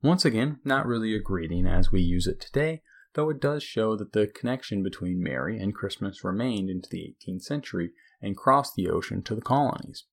Once 0.02 0.26
again, 0.26 0.58
not 0.66 0.88
really 0.88 1.16
a 1.16 1.20
greeting 1.20 1.68
as 1.68 1.92
we 1.92 2.02
use 2.02 2.26
it 2.26 2.42
today, 2.42 2.82
though 3.14 3.30
it 3.30 3.40
does 3.40 3.62
show 3.62 3.96
that 3.96 4.14
the 4.14 4.26
connection 4.26 4.82
between 4.82 5.22
Merry 5.22 5.60
and 5.60 5.76
Christmas 5.76 6.24
remained 6.24 6.72
into 6.72 6.90
the 6.90 7.16
18th 7.24 7.44
century 7.44 7.92
and 8.20 8.36
crossed 8.36 8.74
the 8.74 8.90
ocean 8.90 9.22
to 9.22 9.36
the 9.36 9.42
colonies. 9.42 10.06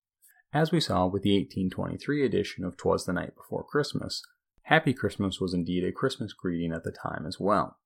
As 0.53 0.71
we 0.71 0.81
saw 0.81 1.07
with 1.07 1.23
the 1.23 1.35
1823 1.35 2.27
edition 2.27 2.67
of 2.67 2.77
Twas 2.77 3.07
the 3.07 3.15
Night 3.15 3.35
Before 3.35 3.65
Christmas, 3.65 4.23
Happy 4.65 4.93
Christmas 4.93 5.41
was 5.41 5.55
indeed 5.55 5.83
a 5.83 5.93
Christmas 5.93 6.33
greeting 6.33 6.73
at 6.73 6.85
the 6.85 6.93
time 6.93 7.27
as 7.27 7.41
well. 7.41 7.79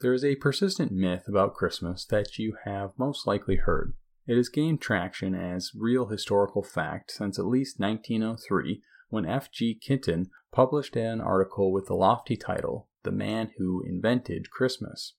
There 0.00 0.12
is 0.12 0.24
a 0.24 0.36
persistent 0.36 0.92
myth 0.92 1.28
about 1.28 1.54
Christmas 1.54 2.04
that 2.06 2.38
you 2.38 2.56
have 2.64 2.98
most 2.98 3.26
likely 3.26 3.56
heard. 3.56 3.94
It 4.26 4.36
has 4.36 4.48
gained 4.48 4.80
traction 4.80 5.34
as 5.34 5.72
real 5.74 6.06
historical 6.06 6.62
fact 6.62 7.10
since 7.10 7.38
at 7.38 7.46
least 7.46 7.78
1903 7.78 8.82
when 9.08 9.26
F.G. 9.26 9.78
Kitton 9.80 10.30
published 10.50 10.96
an 10.96 11.20
article 11.20 11.72
with 11.72 11.86
the 11.86 11.94
lofty 11.94 12.36
title, 12.36 12.88
The 13.02 13.12
Man 13.12 13.52
Who 13.58 13.82
Invented 13.86 14.50
Christmas. 14.50 15.14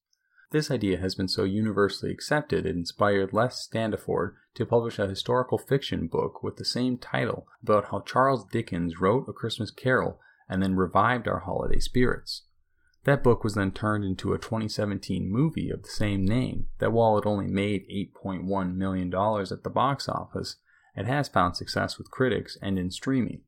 This 0.51 0.69
idea 0.69 0.97
has 0.97 1.15
been 1.15 1.27
so 1.27 1.43
universally 1.43 2.11
accepted 2.11 2.65
it 2.65 2.75
inspired 2.75 3.33
Les 3.33 3.67
Standiford 3.67 4.33
to 4.55 4.65
publish 4.65 4.99
a 4.99 5.07
historical 5.07 5.57
fiction 5.57 6.07
book 6.07 6.43
with 6.43 6.57
the 6.57 6.65
same 6.65 6.97
title 6.97 7.47
about 7.63 7.89
how 7.91 8.01
Charles 8.01 8.45
Dickens 8.51 8.99
wrote 8.99 9.27
A 9.27 9.33
Christmas 9.33 9.71
Carol 9.71 10.19
and 10.47 10.61
then 10.61 10.75
revived 10.75 11.27
our 11.27 11.39
holiday 11.39 11.79
spirits. 11.79 12.43
That 13.05 13.23
book 13.23 13.43
was 13.43 13.53
then 13.53 13.71
turned 13.71 14.03
into 14.03 14.33
a 14.33 14.39
2017 14.39 15.31
movie 15.31 15.69
of 15.69 15.83
the 15.83 15.89
same 15.89 16.25
name 16.25 16.67
that 16.79 16.91
while 16.91 17.17
it 17.19 17.25
only 17.27 17.47
made 17.47 17.87
$8.1 18.23 18.75
million 18.75 19.13
at 19.13 19.63
the 19.63 19.69
box 19.69 20.09
office, 20.09 20.57
it 20.95 21.05
has 21.05 21.27
found 21.27 21.55
success 21.55 21.99
with 21.99 22.09
critics 22.09 22.57
and 22.63 22.79
in 22.79 22.89
streaming. 22.89 23.41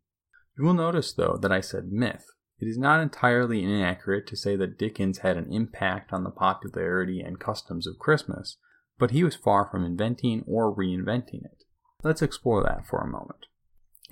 You 0.57 0.65
will 0.65 0.75
notice, 0.75 1.11
though, 1.11 1.37
that 1.41 1.51
I 1.51 1.61
said 1.61 1.91
myth. 1.91 2.25
It 2.59 2.67
is 2.67 2.77
not 2.77 2.99
entirely 2.99 3.63
inaccurate 3.63 4.27
to 4.27 4.37
say 4.37 4.55
that 4.55 4.77
Dickens 4.77 5.19
had 5.19 5.37
an 5.37 5.51
impact 5.51 6.13
on 6.13 6.23
the 6.23 6.31
popularity 6.31 7.19
and 7.19 7.39
customs 7.39 7.87
of 7.87 7.99
Christmas, 7.99 8.57
but 8.99 9.11
he 9.11 9.23
was 9.23 9.35
far 9.35 9.67
from 9.69 9.83
inventing 9.83 10.43
or 10.47 10.75
reinventing 10.75 11.45
it. 11.45 11.63
Let's 12.03 12.21
explore 12.21 12.61
that 12.63 12.85
for 12.87 12.99
a 12.99 13.07
moment. 13.07 13.47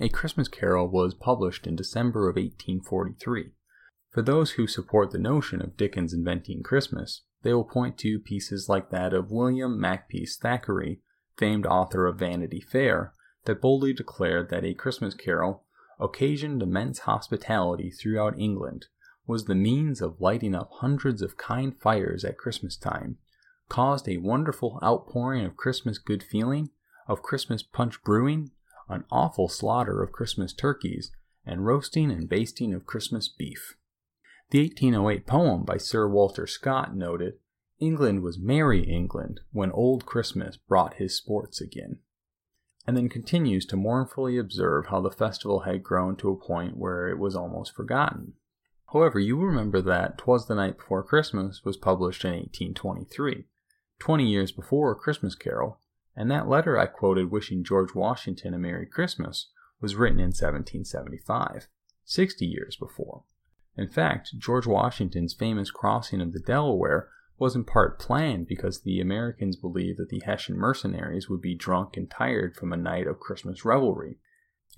A 0.00 0.08
Christmas 0.08 0.48
Carol 0.48 0.88
was 0.88 1.14
published 1.14 1.66
in 1.68 1.76
December 1.76 2.28
of 2.28 2.34
1843. 2.36 3.52
For 4.16 4.22
those 4.22 4.52
who 4.52 4.66
support 4.66 5.10
the 5.10 5.18
notion 5.18 5.60
of 5.60 5.76
Dickens 5.76 6.14
inventing 6.14 6.62
Christmas, 6.62 7.24
they 7.42 7.52
will 7.52 7.64
point 7.64 7.98
to 7.98 8.18
pieces 8.18 8.66
like 8.66 8.88
that 8.88 9.12
of 9.12 9.30
William 9.30 9.78
Makepeace 9.78 10.38
Thackeray, 10.38 11.02
famed 11.36 11.66
author 11.66 12.06
of 12.06 12.18
Vanity 12.18 12.62
Fair, 12.62 13.12
that 13.44 13.60
boldly 13.60 13.92
declared 13.92 14.48
that 14.48 14.64
A 14.64 14.72
Christmas 14.72 15.12
Carol 15.12 15.64
occasioned 16.00 16.62
immense 16.62 17.00
hospitality 17.00 17.90
throughout 17.90 18.38
England, 18.38 18.86
was 19.26 19.44
the 19.44 19.54
means 19.54 20.00
of 20.00 20.18
lighting 20.18 20.54
up 20.54 20.70
hundreds 20.76 21.20
of 21.20 21.36
kind 21.36 21.78
fires 21.78 22.24
at 22.24 22.38
Christmas 22.38 22.78
time, 22.78 23.18
caused 23.68 24.08
a 24.08 24.16
wonderful 24.16 24.80
outpouring 24.82 25.44
of 25.44 25.58
Christmas 25.58 25.98
good 25.98 26.22
feeling, 26.22 26.70
of 27.06 27.22
Christmas 27.22 27.62
punch 27.62 28.02
brewing, 28.02 28.50
an 28.88 29.04
awful 29.10 29.50
slaughter 29.50 30.02
of 30.02 30.10
Christmas 30.10 30.54
turkeys, 30.54 31.10
and 31.44 31.66
roasting 31.66 32.10
and 32.10 32.30
basting 32.30 32.72
of 32.72 32.86
Christmas 32.86 33.28
beef. 33.28 33.76
The 34.50 34.60
1808 34.60 35.26
poem 35.26 35.64
by 35.64 35.76
Sir 35.76 36.08
Walter 36.08 36.46
Scott 36.46 36.94
noted, 36.94 37.34
England 37.78 38.22
was 38.22 38.38
merry 38.38 38.82
England 38.82 39.40
when 39.52 39.72
old 39.72 40.06
Christmas 40.06 40.56
brought 40.56 40.94
his 40.94 41.16
sports 41.16 41.60
again 41.60 41.98
and 42.86 42.96
then 42.96 43.08
continues 43.08 43.66
to 43.66 43.76
mournfully 43.76 44.38
observe 44.38 44.86
how 44.86 45.00
the 45.00 45.10
festival 45.10 45.60
had 45.60 45.82
grown 45.82 46.16
to 46.16 46.30
a 46.30 46.36
point 46.36 46.76
where 46.76 47.08
it 47.08 47.18
was 47.18 47.34
almost 47.34 47.74
forgotten. 47.74 48.34
However, 48.92 49.18
you 49.18 49.36
remember 49.36 49.82
that 49.82 50.16
Twas 50.16 50.46
the 50.46 50.54
Night 50.54 50.78
Before 50.78 51.02
Christmas 51.02 51.64
was 51.64 51.76
published 51.76 52.24
in 52.24 52.30
1823, 52.30 53.44
20 53.98 54.24
years 54.24 54.52
before 54.52 54.92
A 54.92 54.94
Christmas 54.94 55.34
Carol, 55.34 55.80
and 56.14 56.30
that 56.30 56.48
letter 56.48 56.78
I 56.78 56.86
quoted 56.86 57.30
wishing 57.30 57.64
George 57.64 57.94
Washington 57.94 58.54
a 58.54 58.58
Merry 58.58 58.86
Christmas 58.86 59.48
was 59.80 59.96
written 59.96 60.20
in 60.20 60.26
1775, 60.26 61.66
60 62.04 62.46
years 62.46 62.76
before. 62.76 63.24
In 63.76 63.88
fact, 63.88 64.38
George 64.38 64.66
Washington's 64.66 65.34
famous 65.34 65.70
crossing 65.70 66.20
of 66.20 66.32
the 66.32 66.40
Delaware 66.40 67.08
was 67.38 67.54
in 67.54 67.64
part 67.64 67.98
planned 67.98 68.46
because 68.46 68.80
the 68.80 69.00
Americans 69.00 69.56
believed 69.56 69.98
that 69.98 70.08
the 70.08 70.22
Hessian 70.24 70.56
mercenaries 70.56 71.28
would 71.28 71.42
be 71.42 71.54
drunk 71.54 71.96
and 71.96 72.10
tired 72.10 72.56
from 72.56 72.72
a 72.72 72.76
night 72.76 73.06
of 73.06 73.20
Christmas 73.20 73.64
revelry. 73.64 74.16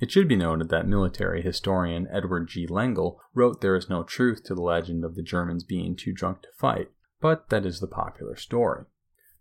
It 0.00 0.11
should 0.11 0.28
be 0.28 0.37
noted 0.37 0.69
that 0.69 0.87
military 0.87 1.43
historian 1.43 2.09
Edward 2.11 2.49
G. 2.49 2.67
Lengel 2.67 3.21
wrote 3.35 3.61
there 3.61 3.76
is 3.76 3.88
no 3.88 4.02
truth 4.02 4.45
to 4.45 4.55
the 4.55 4.62
legend 4.62 5.05
of 5.05 5.14
the 5.14 5.23
Germans 5.23 5.64
being 5.64 5.97
too 5.97 6.12
drunk 6.12 6.43
to 6.43 6.49
fight, 6.57 6.90
but 7.21 7.49
that 7.50 7.67
is 7.67 7.81
the 7.81 7.87
popular 7.87 8.37
story. 8.37 8.85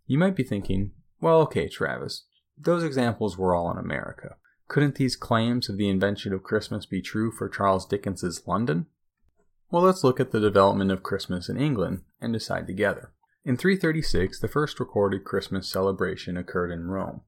You 0.05 0.17
might 0.17 0.35
be 0.35 0.43
thinking, 0.43 0.91
well, 1.19 1.41
okay, 1.41 1.67
Travis, 1.67 2.25
those 2.57 2.83
examples 2.83 3.37
were 3.37 3.53
all 3.53 3.71
in 3.71 3.77
America. 3.77 4.35
Couldn't 4.67 4.95
these 4.95 5.15
claims 5.15 5.69
of 5.69 5.77
the 5.77 5.89
invention 5.89 6.33
of 6.33 6.43
Christmas 6.43 6.85
be 6.85 7.01
true 7.01 7.31
for 7.31 7.49
Charles 7.49 7.85
Dickens's 7.85 8.41
London? 8.47 8.87
Well, 9.69 9.83
let's 9.83 10.03
look 10.03 10.19
at 10.19 10.31
the 10.31 10.39
development 10.39 10.91
of 10.91 11.03
Christmas 11.03 11.49
in 11.49 11.57
England 11.57 12.03
and 12.21 12.31
decide 12.31 12.67
together. 12.67 13.11
In 13.43 13.57
336, 13.57 14.39
the 14.39 14.47
first 14.47 14.79
recorded 14.79 15.25
Christmas 15.25 15.69
celebration 15.69 16.37
occurred 16.37 16.71
in 16.71 16.87
Rome. 16.87 17.21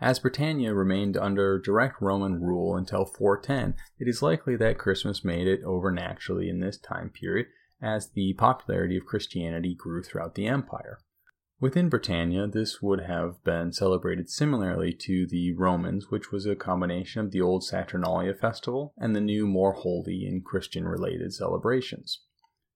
As 0.00 0.18
Britannia 0.18 0.74
remained 0.74 1.16
under 1.16 1.58
direct 1.58 2.02
Roman 2.02 2.42
rule 2.42 2.76
until 2.76 3.04
410, 3.04 3.76
it 3.98 4.08
is 4.08 4.20
likely 4.20 4.56
that 4.56 4.76
Christmas 4.76 5.24
made 5.24 5.46
it 5.46 5.62
over 5.62 5.90
naturally 5.90 6.48
in 6.48 6.60
this 6.60 6.76
time 6.76 7.08
period 7.08 7.46
as 7.80 8.10
the 8.10 8.34
popularity 8.34 8.96
of 8.96 9.06
Christianity 9.06 9.74
grew 9.74 10.02
throughout 10.02 10.34
the 10.34 10.46
empire. 10.46 10.98
Within 11.62 11.88
Britannia, 11.88 12.48
this 12.48 12.82
would 12.82 13.02
have 13.02 13.40
been 13.44 13.72
celebrated 13.72 14.28
similarly 14.28 14.92
to 14.94 15.28
the 15.28 15.52
Romans, 15.52 16.10
which 16.10 16.32
was 16.32 16.44
a 16.44 16.56
combination 16.56 17.20
of 17.20 17.30
the 17.30 17.40
old 17.40 17.62
Saturnalia 17.62 18.34
festival 18.34 18.92
and 18.98 19.14
the 19.14 19.20
new, 19.20 19.46
more 19.46 19.72
holy 19.72 20.26
and 20.26 20.44
Christian 20.44 20.88
related 20.88 21.32
celebrations. 21.32 22.22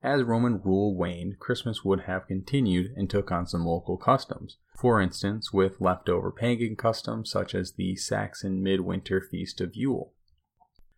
As 0.05 0.23
Roman 0.23 0.61
rule 0.63 0.97
waned, 0.97 1.41
Christmas 1.41 1.85
would 1.85 2.03
have 2.03 2.29
continued 2.29 2.93
and 2.95 3.11
took 3.11 3.33
on 3.33 3.49
some 3.49 3.67
local 3.67 3.97
customs, 3.97 4.59
for 4.77 5.01
instance, 5.01 5.53
with 5.53 5.81
leftover 5.81 6.31
pagan 6.31 6.77
customs 6.77 7.29
such 7.29 7.57
as 7.57 7.73
the 7.73 7.97
Saxon 7.97 8.63
midwinter 8.63 9.21
feast 9.21 9.61
of 9.61 9.75
Yule. 9.75 10.13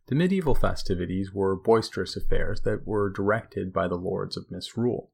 The 0.09 0.15
medieval 0.15 0.55
festivities 0.55 1.33
were 1.33 1.57
boisterous 1.57 2.19
affairs 2.19 2.61
that 2.67 2.87
were 2.87 3.09
directed 3.09 3.73
by 3.73 3.89
the 3.89 3.97
lords 3.97 4.37
of 4.37 4.51
misrule. 4.51 5.11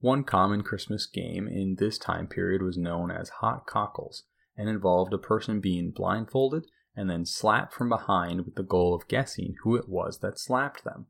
One 0.00 0.24
common 0.24 0.62
Christmas 0.62 1.06
game 1.06 1.46
in 1.46 1.76
this 1.78 1.98
time 1.98 2.26
period 2.26 2.62
was 2.62 2.78
known 2.78 3.10
as 3.10 3.28
hot 3.28 3.66
cockles 3.66 4.24
and 4.56 4.68
involved 4.68 5.12
a 5.12 5.18
person 5.18 5.60
being 5.60 5.90
blindfolded 5.90 6.66
and 6.96 7.08
then 7.08 7.26
slapped 7.26 7.74
from 7.74 7.90
behind 7.90 8.44
with 8.44 8.54
the 8.54 8.62
goal 8.62 8.94
of 8.94 9.08
guessing 9.08 9.56
who 9.62 9.76
it 9.76 9.88
was 9.88 10.18
that 10.20 10.38
slapped 10.38 10.84
them. 10.84 11.06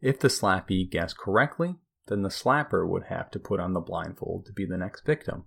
If 0.00 0.18
the 0.18 0.28
slappee 0.28 0.90
guessed 0.90 1.18
correctly, 1.18 1.76
then 2.06 2.22
the 2.22 2.30
slapper 2.30 2.88
would 2.88 3.04
have 3.04 3.30
to 3.32 3.38
put 3.38 3.60
on 3.60 3.74
the 3.74 3.80
blindfold 3.80 4.46
to 4.46 4.52
be 4.52 4.64
the 4.64 4.78
next 4.78 5.04
victim. 5.04 5.44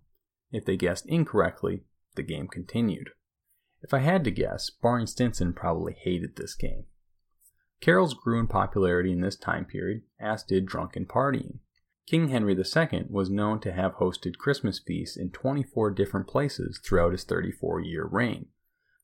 If 0.52 0.66
they 0.66 0.78
guessed 0.78 1.08
incorrectly, 1.08 1.84
the 2.14 2.24
game 2.24 2.48
continued. 2.48 3.10
If 3.82 3.94
I 3.94 4.00
had 4.00 4.24
to 4.24 4.32
guess, 4.32 4.70
Barney 4.70 5.08
Stinson 5.08 5.54
probably 5.54 5.94
hated 5.94 6.36
this 6.36 6.56
game. 6.56 6.86
Carols 7.82 8.14
grew 8.14 8.40
in 8.40 8.48
popularity 8.48 9.12
in 9.12 9.22
this 9.22 9.36
time 9.36 9.66
period, 9.66 10.04
as 10.20 10.44
did 10.44 10.66
drunken 10.66 11.06
partying. 11.06 11.60
King 12.06 12.28
Henry 12.28 12.56
II 12.56 13.06
was 13.10 13.30
known 13.30 13.60
to 13.62 13.72
have 13.72 13.96
hosted 13.96 14.38
Christmas 14.38 14.78
feasts 14.80 15.18
in 15.18 15.32
24 15.32 15.92
different 15.92 16.28
places 16.28 16.80
throughout 16.84 17.12
his 17.12 17.24
34 17.24 17.82
year 17.82 18.06
reign. 18.06 18.48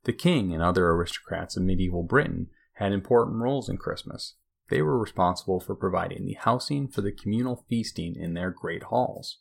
The 0.04 0.14
king 0.14 0.54
and 0.54 0.62
other 0.62 0.88
aristocrats 0.90 1.58
of 1.58 1.64
medieval 1.64 2.04
Britain 2.04 2.50
had 2.74 2.92
important 2.92 3.38
roles 3.38 3.70
in 3.70 3.78
Christmas. 3.78 4.36
They 4.70 4.82
were 4.82 4.98
responsible 4.98 5.60
for 5.60 5.76
providing 5.76 6.26
the 6.26 6.34
housing 6.40 6.88
for 6.88 7.02
the 7.02 7.12
communal 7.12 7.66
feasting 7.68 8.16
in 8.16 8.34
their 8.34 8.52
great 8.52 8.84
halls. 8.84 9.40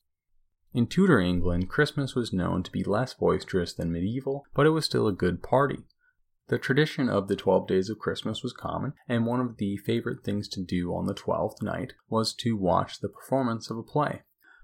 In 0.73 0.87
Tudor 0.87 1.21
England, 1.21 1.69
Christmas 1.69 2.15
was 2.15 2.33
known 2.33 2.63
to 2.63 2.71
be 2.71 2.85
less 2.85 3.13
boisterous 3.15 3.73
than 3.75 3.93
medieval, 3.93 4.45
but 4.55 4.67
it 4.67 4.71
was 4.71 4.85
still 4.85 5.07
a 5.07 5.13
good 5.13 5.43
party. 5.43 5.85
The 6.51 6.59
tradition 6.59 7.09
of 7.09 7.29
the 7.29 7.37
12 7.37 7.69
days 7.69 7.89
of 7.91 8.01
Christmas 8.01 8.43
was 8.43 8.53
common, 8.53 8.95
and 9.09 9.25
one 9.25 9.39
of 9.39 9.59
the 9.59 9.77
favorite 9.77 10.25
things 10.25 10.49
to 10.49 10.61
do 10.61 10.93
on 10.93 11.07
the 11.07 11.15
12th 11.15 11.63
night 11.63 11.93
was 12.09 12.35
to 12.39 12.57
watch 12.57 12.99
the 12.99 13.09
performance 13.09 13.71
of 13.71 13.79
a 13.79 13.85
play. 13.85 14.23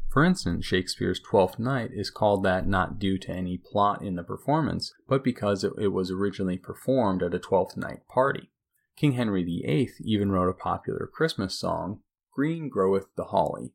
For 0.08 0.24
instance, 0.24 0.64
Shakespeare's 0.64 1.20
Twelfth 1.20 1.60
Night 1.60 1.92
is 1.92 2.10
called 2.10 2.42
that 2.42 2.66
not 2.66 2.98
due 2.98 3.18
to 3.18 3.30
any 3.30 3.56
plot 3.56 4.02
in 4.02 4.16
the 4.16 4.24
performance, 4.24 4.94
but 5.06 5.22
because 5.22 5.62
it, 5.62 5.74
it 5.78 5.92
was 5.92 6.10
originally 6.10 6.58
performed 6.58 7.22
at 7.22 7.34
a 7.34 7.38
Twelfth 7.38 7.76
Night 7.76 8.00
party. 8.08 8.50
King 8.96 9.12
Henry 9.12 9.44
VIII 9.44 9.92
even 10.00 10.32
wrote 10.32 10.48
a 10.48 10.54
popular 10.54 11.06
Christmas 11.06 11.56
song, 11.56 12.00
Green 12.32 12.68
Groweth 12.68 13.14
the 13.14 13.26
Holly. 13.26 13.74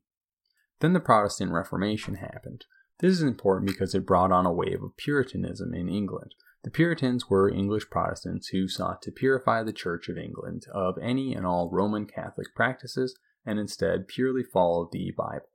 Then 0.80 0.92
the 0.92 1.00
Protestant 1.00 1.52
Reformation 1.52 2.16
happened. 2.16 2.66
This 2.98 3.12
is 3.14 3.22
important 3.22 3.68
because 3.68 3.94
it 3.94 4.04
brought 4.04 4.32
on 4.32 4.44
a 4.44 4.52
wave 4.52 4.82
of 4.82 4.98
Puritanism 4.98 5.72
in 5.72 5.88
England. 5.88 6.34
The 6.64 6.70
Puritans 6.70 7.28
were 7.28 7.50
English 7.50 7.90
Protestants 7.90 8.48
who 8.48 8.68
sought 8.68 9.02
to 9.02 9.10
purify 9.10 9.64
the 9.64 9.72
Church 9.72 10.08
of 10.08 10.16
England 10.16 10.66
of 10.72 10.96
any 11.02 11.34
and 11.34 11.44
all 11.44 11.68
Roman 11.68 12.06
Catholic 12.06 12.54
practices 12.54 13.18
and 13.44 13.58
instead 13.58 14.06
purely 14.06 14.44
followed 14.44 14.92
the 14.92 15.12
Bible. 15.16 15.48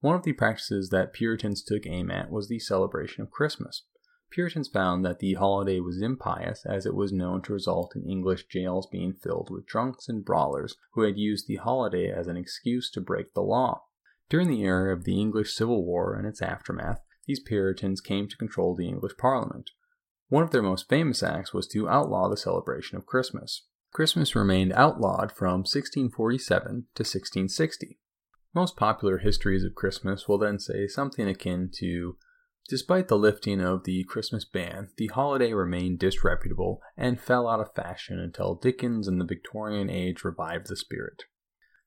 One 0.00 0.14
of 0.14 0.22
the 0.22 0.34
practices 0.34 0.90
that 0.90 1.14
Puritans 1.14 1.62
took 1.62 1.86
aim 1.86 2.10
at 2.10 2.30
was 2.30 2.48
the 2.48 2.58
celebration 2.58 3.22
of 3.22 3.30
Christmas. 3.30 3.84
Puritans 4.30 4.68
found 4.68 5.02
that 5.02 5.20
the 5.20 5.32
holiday 5.34 5.80
was 5.80 6.02
impious 6.02 6.66
as 6.66 6.84
it 6.84 6.94
was 6.94 7.10
known 7.10 7.40
to 7.40 7.54
result 7.54 7.96
in 7.96 8.04
English 8.04 8.46
jails 8.48 8.86
being 8.86 9.14
filled 9.14 9.48
with 9.50 9.64
drunks 9.64 10.10
and 10.10 10.26
brawlers 10.26 10.76
who 10.92 11.02
had 11.02 11.16
used 11.16 11.46
the 11.46 11.56
holiday 11.56 12.10
as 12.10 12.26
an 12.26 12.36
excuse 12.36 12.90
to 12.90 13.00
break 13.00 13.32
the 13.32 13.40
law. 13.40 13.84
During 14.28 14.48
the 14.48 14.62
era 14.62 14.92
of 14.92 15.04
the 15.04 15.18
English 15.18 15.54
Civil 15.54 15.86
War 15.86 16.14
and 16.14 16.26
its 16.26 16.42
aftermath, 16.42 17.00
these 17.26 17.40
Puritans 17.40 18.02
came 18.02 18.28
to 18.28 18.36
control 18.36 18.74
the 18.74 18.88
English 18.88 19.16
Parliament. 19.16 19.70
One 20.28 20.42
of 20.42 20.50
their 20.50 20.62
most 20.62 20.88
famous 20.88 21.22
acts 21.22 21.52
was 21.52 21.68
to 21.68 21.88
outlaw 21.88 22.28
the 22.28 22.36
celebration 22.36 22.96
of 22.96 23.06
Christmas. 23.06 23.66
Christmas 23.92 24.34
remained 24.34 24.72
outlawed 24.72 25.30
from 25.30 25.60
1647 25.60 26.64
to 26.66 27.02
1660. 27.02 27.98
Most 28.54 28.76
popular 28.76 29.18
histories 29.18 29.64
of 29.64 29.74
Christmas 29.74 30.28
will 30.28 30.38
then 30.38 30.58
say 30.58 30.86
something 30.86 31.28
akin 31.28 31.70
to 31.74 32.16
Despite 32.66 33.08
the 33.08 33.18
lifting 33.18 33.60
of 33.60 33.84
the 33.84 34.04
Christmas 34.04 34.46
ban, 34.46 34.88
the 34.96 35.08
holiday 35.08 35.52
remained 35.52 35.98
disreputable 35.98 36.80
and 36.96 37.20
fell 37.20 37.46
out 37.46 37.60
of 37.60 37.74
fashion 37.74 38.18
until 38.18 38.54
Dickens 38.54 39.06
and 39.06 39.20
the 39.20 39.26
Victorian 39.26 39.90
age 39.90 40.24
revived 40.24 40.68
the 40.68 40.76
spirit. 40.76 41.24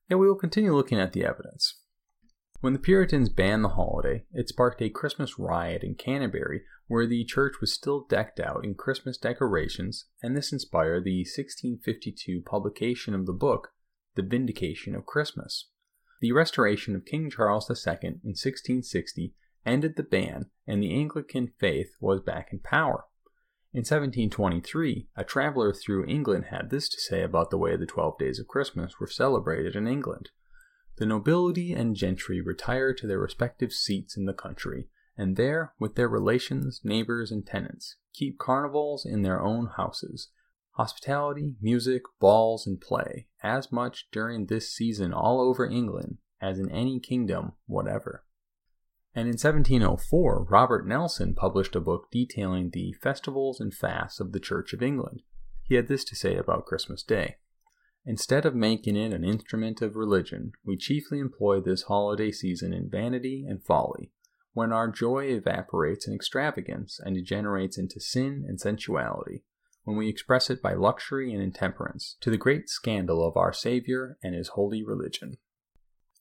Yet 0.08 0.20
we 0.20 0.28
will 0.28 0.36
continue 0.36 0.74
looking 0.74 1.00
at 1.00 1.12
the 1.12 1.24
evidence. 1.24 1.80
When 2.60 2.72
the 2.72 2.80
Puritans 2.80 3.28
banned 3.28 3.62
the 3.62 3.68
holiday, 3.68 4.24
it 4.32 4.48
sparked 4.48 4.82
a 4.82 4.90
Christmas 4.90 5.38
riot 5.38 5.84
in 5.84 5.94
Canterbury 5.94 6.62
where 6.88 7.06
the 7.06 7.24
church 7.24 7.60
was 7.60 7.72
still 7.72 8.00
decked 8.00 8.40
out 8.40 8.64
in 8.64 8.74
Christmas 8.74 9.16
decorations, 9.16 10.06
and 10.24 10.36
this 10.36 10.52
inspired 10.52 11.04
the 11.04 11.20
1652 11.20 12.42
publication 12.44 13.14
of 13.14 13.26
the 13.26 13.32
book, 13.32 13.68
The 14.16 14.22
Vindication 14.22 14.96
of 14.96 15.06
Christmas. 15.06 15.68
The 16.20 16.32
restoration 16.32 16.96
of 16.96 17.04
King 17.04 17.30
Charles 17.30 17.70
II 17.70 17.94
in 18.02 18.34
1660 18.34 19.34
ended 19.64 19.94
the 19.94 20.02
ban, 20.02 20.46
and 20.66 20.82
the 20.82 20.94
Anglican 20.94 21.52
faith 21.60 21.90
was 22.00 22.20
back 22.20 22.48
in 22.52 22.58
power. 22.58 23.04
In 23.72 23.80
1723, 23.80 25.10
a 25.14 25.22
traveler 25.22 25.72
through 25.72 26.06
England 26.06 26.46
had 26.46 26.70
this 26.70 26.88
to 26.88 27.00
say 27.00 27.22
about 27.22 27.50
the 27.50 27.58
way 27.58 27.76
the 27.76 27.86
twelve 27.86 28.18
days 28.18 28.40
of 28.40 28.48
Christmas 28.48 28.98
were 28.98 29.06
celebrated 29.06 29.76
in 29.76 29.86
England. 29.86 30.30
The 30.98 31.06
nobility 31.06 31.72
and 31.72 31.94
gentry 31.94 32.40
retire 32.40 32.92
to 32.92 33.06
their 33.06 33.20
respective 33.20 33.72
seats 33.72 34.16
in 34.16 34.26
the 34.26 34.32
country, 34.32 34.88
and 35.16 35.36
there, 35.36 35.72
with 35.78 35.94
their 35.94 36.08
relations, 36.08 36.80
neighbors, 36.82 37.30
and 37.30 37.46
tenants, 37.46 37.96
keep 38.12 38.38
carnivals 38.38 39.06
in 39.06 39.22
their 39.22 39.40
own 39.40 39.68
houses, 39.76 40.30
hospitality, 40.72 41.54
music, 41.60 42.02
balls, 42.18 42.66
and 42.66 42.80
play, 42.80 43.28
as 43.42 43.70
much 43.70 44.08
during 44.10 44.46
this 44.46 44.72
season 44.74 45.12
all 45.12 45.40
over 45.40 45.64
England 45.64 46.18
as 46.40 46.58
in 46.58 46.70
any 46.70 47.00
kingdom 47.00 47.52
whatever. 47.66 48.24
And 49.14 49.26
in 49.26 49.32
1704, 49.32 50.46
Robert 50.48 50.86
Nelson 50.86 51.34
published 51.34 51.74
a 51.74 51.80
book 51.80 52.08
detailing 52.10 52.70
the 52.70 52.92
festivals 52.92 53.60
and 53.60 53.74
fasts 53.74 54.20
of 54.20 54.32
the 54.32 54.40
Church 54.40 54.72
of 54.72 54.82
England. 54.82 55.22
He 55.62 55.74
had 55.74 55.88
this 55.88 56.04
to 56.04 56.16
say 56.16 56.36
about 56.36 56.66
Christmas 56.66 57.02
Day. 57.02 57.36
Instead 58.08 58.46
of 58.46 58.54
making 58.54 58.96
it 58.96 59.12
an 59.12 59.22
instrument 59.22 59.82
of 59.82 59.94
religion, 59.94 60.52
we 60.64 60.78
chiefly 60.78 61.18
employ 61.18 61.60
this 61.60 61.82
holiday 61.82 62.32
season 62.32 62.72
in 62.72 62.88
vanity 62.88 63.44
and 63.46 63.62
folly, 63.62 64.10
when 64.54 64.72
our 64.72 64.88
joy 64.88 65.26
evaporates 65.26 66.08
in 66.08 66.14
extravagance 66.14 66.98
and 66.98 67.14
degenerates 67.14 67.76
into 67.76 68.00
sin 68.00 68.46
and 68.48 68.58
sensuality, 68.58 69.42
when 69.84 69.94
we 69.94 70.08
express 70.08 70.48
it 70.48 70.62
by 70.62 70.72
luxury 70.72 71.34
and 71.34 71.42
intemperance, 71.42 72.16
to 72.22 72.30
the 72.30 72.38
great 72.38 72.70
scandal 72.70 73.22
of 73.22 73.36
our 73.36 73.52
Savior 73.52 74.16
and 74.22 74.34
his 74.34 74.48
holy 74.48 74.82
religion. 74.82 75.36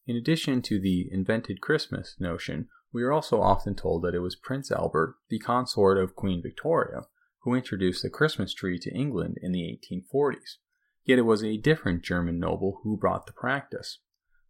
In 0.06 0.18
addition 0.18 0.62
to 0.64 0.82
the 0.82 1.08
invented 1.10 1.62
Christmas 1.62 2.18
notion, 2.20 2.68
we 2.92 3.02
are 3.02 3.14
also 3.14 3.40
often 3.40 3.76
told 3.76 4.04
that 4.04 4.14
it 4.14 4.20
was 4.20 4.36
Prince 4.36 4.74
Albert, 4.74 5.16
the 5.30 5.40
consort 5.40 5.98
of 5.98 6.18
Queen 6.18 6.42
Victoria, 6.42 7.04
who 7.44 7.56
introduced 7.56 8.04
the 8.04 8.10
Christmas 8.10 8.54
tree 8.54 8.78
to 8.78 8.94
England 8.94 9.38
in 9.42 9.54
the 9.54 9.80
1840s. 9.90 10.58
Yet 11.08 11.18
it 11.18 11.24
was 11.24 11.42
a 11.42 11.58
different 11.58 12.04
German 12.04 12.38
noble 12.38 12.82
who 12.84 12.98
brought 12.98 13.26
the 13.26 13.34
practice. 13.34 14.00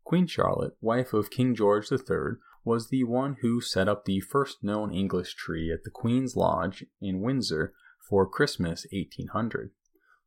Queen 0.04 0.26
Charlotte, 0.26 0.76
wife 0.82 1.14
of 1.14 1.30
King 1.30 1.54
George 1.54 1.92
III, 1.92 2.40
was 2.66 2.90
the 2.90 3.04
one 3.04 3.38
who 3.42 3.62
set 3.62 3.88
up 3.88 4.06
the 4.06 4.20
first 4.20 4.64
known 4.64 4.92
English 4.92 5.36
tree 5.36 5.72
at 5.72 5.84
the 5.84 5.92
Queen's 5.92 6.36
Lodge 6.36 6.84
in 7.00 7.22
Windsor 7.22 7.74
for 8.10 8.28
Christmas 8.28 8.88
1800. 8.92 9.70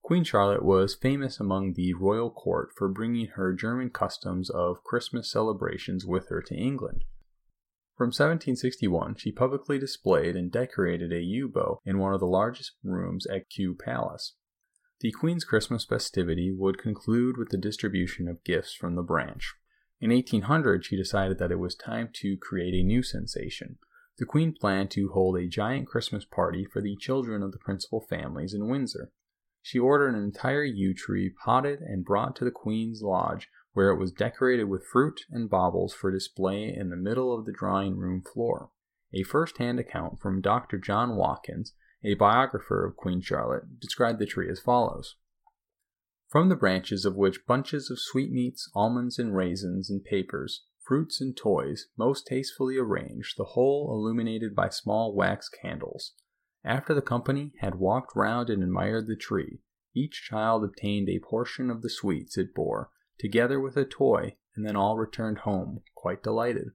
Queen 0.02 0.22
Charlotte 0.22 0.64
was 0.64 0.94
famous 0.94 1.40
among 1.40 1.74
the 1.74 1.94
royal 1.94 2.30
court 2.30 2.70
for 2.76 2.88
bringing 2.88 3.26
her 3.34 3.52
German 3.52 3.90
customs 3.90 4.48
of 4.50 4.84
Christmas 4.84 5.30
celebrations 5.30 6.06
with 6.06 6.28
her 6.28 6.40
to 6.42 6.54
England. 6.54 7.04
From 7.96 8.06
1761, 8.06 9.16
she 9.16 9.32
publicly 9.32 9.78
displayed 9.78 10.36
and 10.36 10.50
decorated 10.50 11.12
a 11.12 11.20
yew 11.20 11.48
bough 11.48 11.80
in 11.84 11.98
one 11.98 12.14
of 12.14 12.20
the 12.20 12.26
largest 12.26 12.72
rooms 12.84 13.26
at 13.26 13.50
Kew 13.50 13.74
Palace. 13.74 14.36
The 15.00 15.12
Queen's 15.12 15.44
Christmas 15.44 15.84
festivity 15.84 16.52
would 16.52 16.78
conclude 16.78 17.36
with 17.36 17.48
the 17.48 17.56
distribution 17.56 18.28
of 18.28 18.44
gifts 18.44 18.74
from 18.74 18.96
the 18.96 19.02
branch. 19.02 19.54
In 20.00 20.10
1800, 20.10 20.84
she 20.84 20.96
decided 20.96 21.38
that 21.38 21.52
it 21.52 21.58
was 21.58 21.74
time 21.74 22.10
to 22.14 22.36
create 22.36 22.74
a 22.74 22.86
new 22.86 23.02
sensation 23.02 23.78
the 24.20 24.26
Queen 24.26 24.52
planned 24.52 24.90
to 24.90 25.08
hold 25.08 25.38
a 25.38 25.48
giant 25.48 25.88
Christmas 25.88 26.26
party 26.26 26.66
for 26.66 26.82
the 26.82 26.94
children 26.96 27.42
of 27.42 27.52
the 27.52 27.58
principal 27.58 28.02
families 28.02 28.52
in 28.52 28.68
Windsor. 28.68 29.10
She 29.62 29.78
ordered 29.78 30.14
an 30.14 30.22
entire 30.22 30.62
yew 30.62 30.92
tree 30.92 31.30
potted 31.30 31.80
and 31.80 32.04
brought 32.04 32.36
to 32.36 32.44
the 32.44 32.50
Queen's 32.50 33.00
lodge, 33.02 33.48
where 33.72 33.88
it 33.88 33.98
was 33.98 34.12
decorated 34.12 34.64
with 34.64 34.86
fruit 34.86 35.22
and 35.30 35.48
baubles 35.48 35.94
for 35.94 36.10
display 36.10 36.74
in 36.74 36.90
the 36.90 36.96
middle 36.96 37.34
of 37.34 37.46
the 37.46 37.52
drawing 37.52 37.96
room 37.96 38.22
floor. 38.22 38.70
A 39.14 39.22
first 39.22 39.56
hand 39.56 39.80
account 39.80 40.20
from 40.20 40.42
Dr. 40.42 40.76
John 40.76 41.16
Watkins, 41.16 41.72
a 42.02 42.14
biographer 42.14 42.84
of 42.84 42.96
Queen 42.96 43.20
Charlotte, 43.20 43.78
described 43.78 44.18
the 44.18 44.26
tree 44.26 44.48
as 44.48 44.60
follows 44.60 45.16
From 46.28 46.48
the 46.48 46.56
branches 46.56 47.04
of 47.04 47.16
which 47.16 47.46
bunches 47.46 47.90
of 47.90 47.98
sweetmeats, 48.00 48.70
almonds, 48.74 49.18
and 49.18 49.36
raisins, 49.36 49.90
and 49.90 50.04
papers, 50.04 50.64
fruits 50.78 51.20
and 51.20 51.36
toys, 51.36 51.88
most 51.96 52.26
tastefully 52.26 52.76
arranged, 52.76 53.36
the 53.36 53.52
whole 53.52 53.92
illuminated 53.92 54.54
by 54.54 54.68
small 54.68 55.14
wax 55.14 55.48
candles. 55.48 56.14
After 56.64 56.94
the 56.94 57.02
company 57.02 57.52
had 57.60 57.76
walked 57.76 58.16
round 58.16 58.50
and 58.50 58.62
admired 58.62 59.06
the 59.06 59.16
tree, 59.16 59.60
each 59.94 60.26
child 60.28 60.64
obtained 60.64 61.08
a 61.08 61.20
portion 61.20 61.70
of 61.70 61.82
the 61.82 61.90
sweets 61.90 62.38
it 62.38 62.54
bore, 62.54 62.90
together 63.18 63.60
with 63.60 63.76
a 63.76 63.84
toy, 63.84 64.36
and 64.56 64.66
then 64.66 64.76
all 64.76 64.96
returned 64.96 65.38
home, 65.38 65.82
quite 65.94 66.22
delighted. 66.22 66.70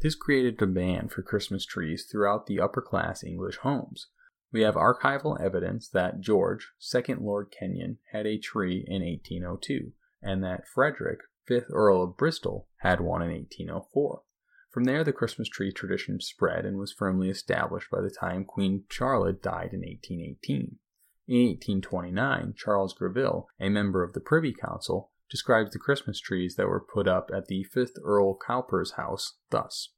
This 0.00 0.14
created 0.14 0.58
demand 0.58 1.12
for 1.12 1.22
Christmas 1.22 1.64
trees 1.64 2.06
throughout 2.10 2.46
the 2.46 2.60
upper 2.60 2.82
class 2.82 3.24
English 3.24 3.56
homes. 3.58 4.08
We 4.54 4.62
have 4.62 4.76
archival 4.76 5.40
evidence 5.40 5.88
that 5.88 6.20
George, 6.20 6.70
second 6.78 7.20
Lord 7.20 7.50
Kenyon, 7.50 7.98
had 8.12 8.24
a 8.24 8.38
tree 8.38 8.84
in 8.86 9.02
1802, 9.02 9.90
and 10.22 10.44
that 10.44 10.68
Frederick, 10.68 11.22
5th 11.50 11.66
Earl 11.72 12.04
of 12.04 12.16
Bristol, 12.16 12.68
had 12.76 13.00
one 13.00 13.20
in 13.20 13.30
1804. 13.32 14.22
From 14.70 14.84
there, 14.84 15.02
the 15.02 15.12
Christmas 15.12 15.48
tree 15.48 15.72
tradition 15.72 16.20
spread 16.20 16.64
and 16.64 16.78
was 16.78 16.92
firmly 16.92 17.30
established 17.30 17.90
by 17.90 18.00
the 18.00 18.14
time 18.16 18.44
Queen 18.44 18.84
Charlotte 18.88 19.42
died 19.42 19.70
in 19.72 19.80
1818. 19.80 20.78
In 21.26 21.46
1829, 21.48 22.54
Charles 22.56 22.94
Greville, 22.94 23.48
a 23.58 23.68
member 23.68 24.04
of 24.04 24.12
the 24.12 24.20
Privy 24.20 24.54
Council, 24.54 25.10
describes 25.28 25.72
the 25.72 25.80
Christmas 25.80 26.20
trees 26.20 26.54
that 26.54 26.68
were 26.68 26.78
put 26.78 27.08
up 27.08 27.28
at 27.34 27.48
the 27.48 27.66
5th 27.74 27.96
Earl 28.04 28.38
Cowper's 28.46 28.92
house 28.92 29.34
thus 29.50 29.88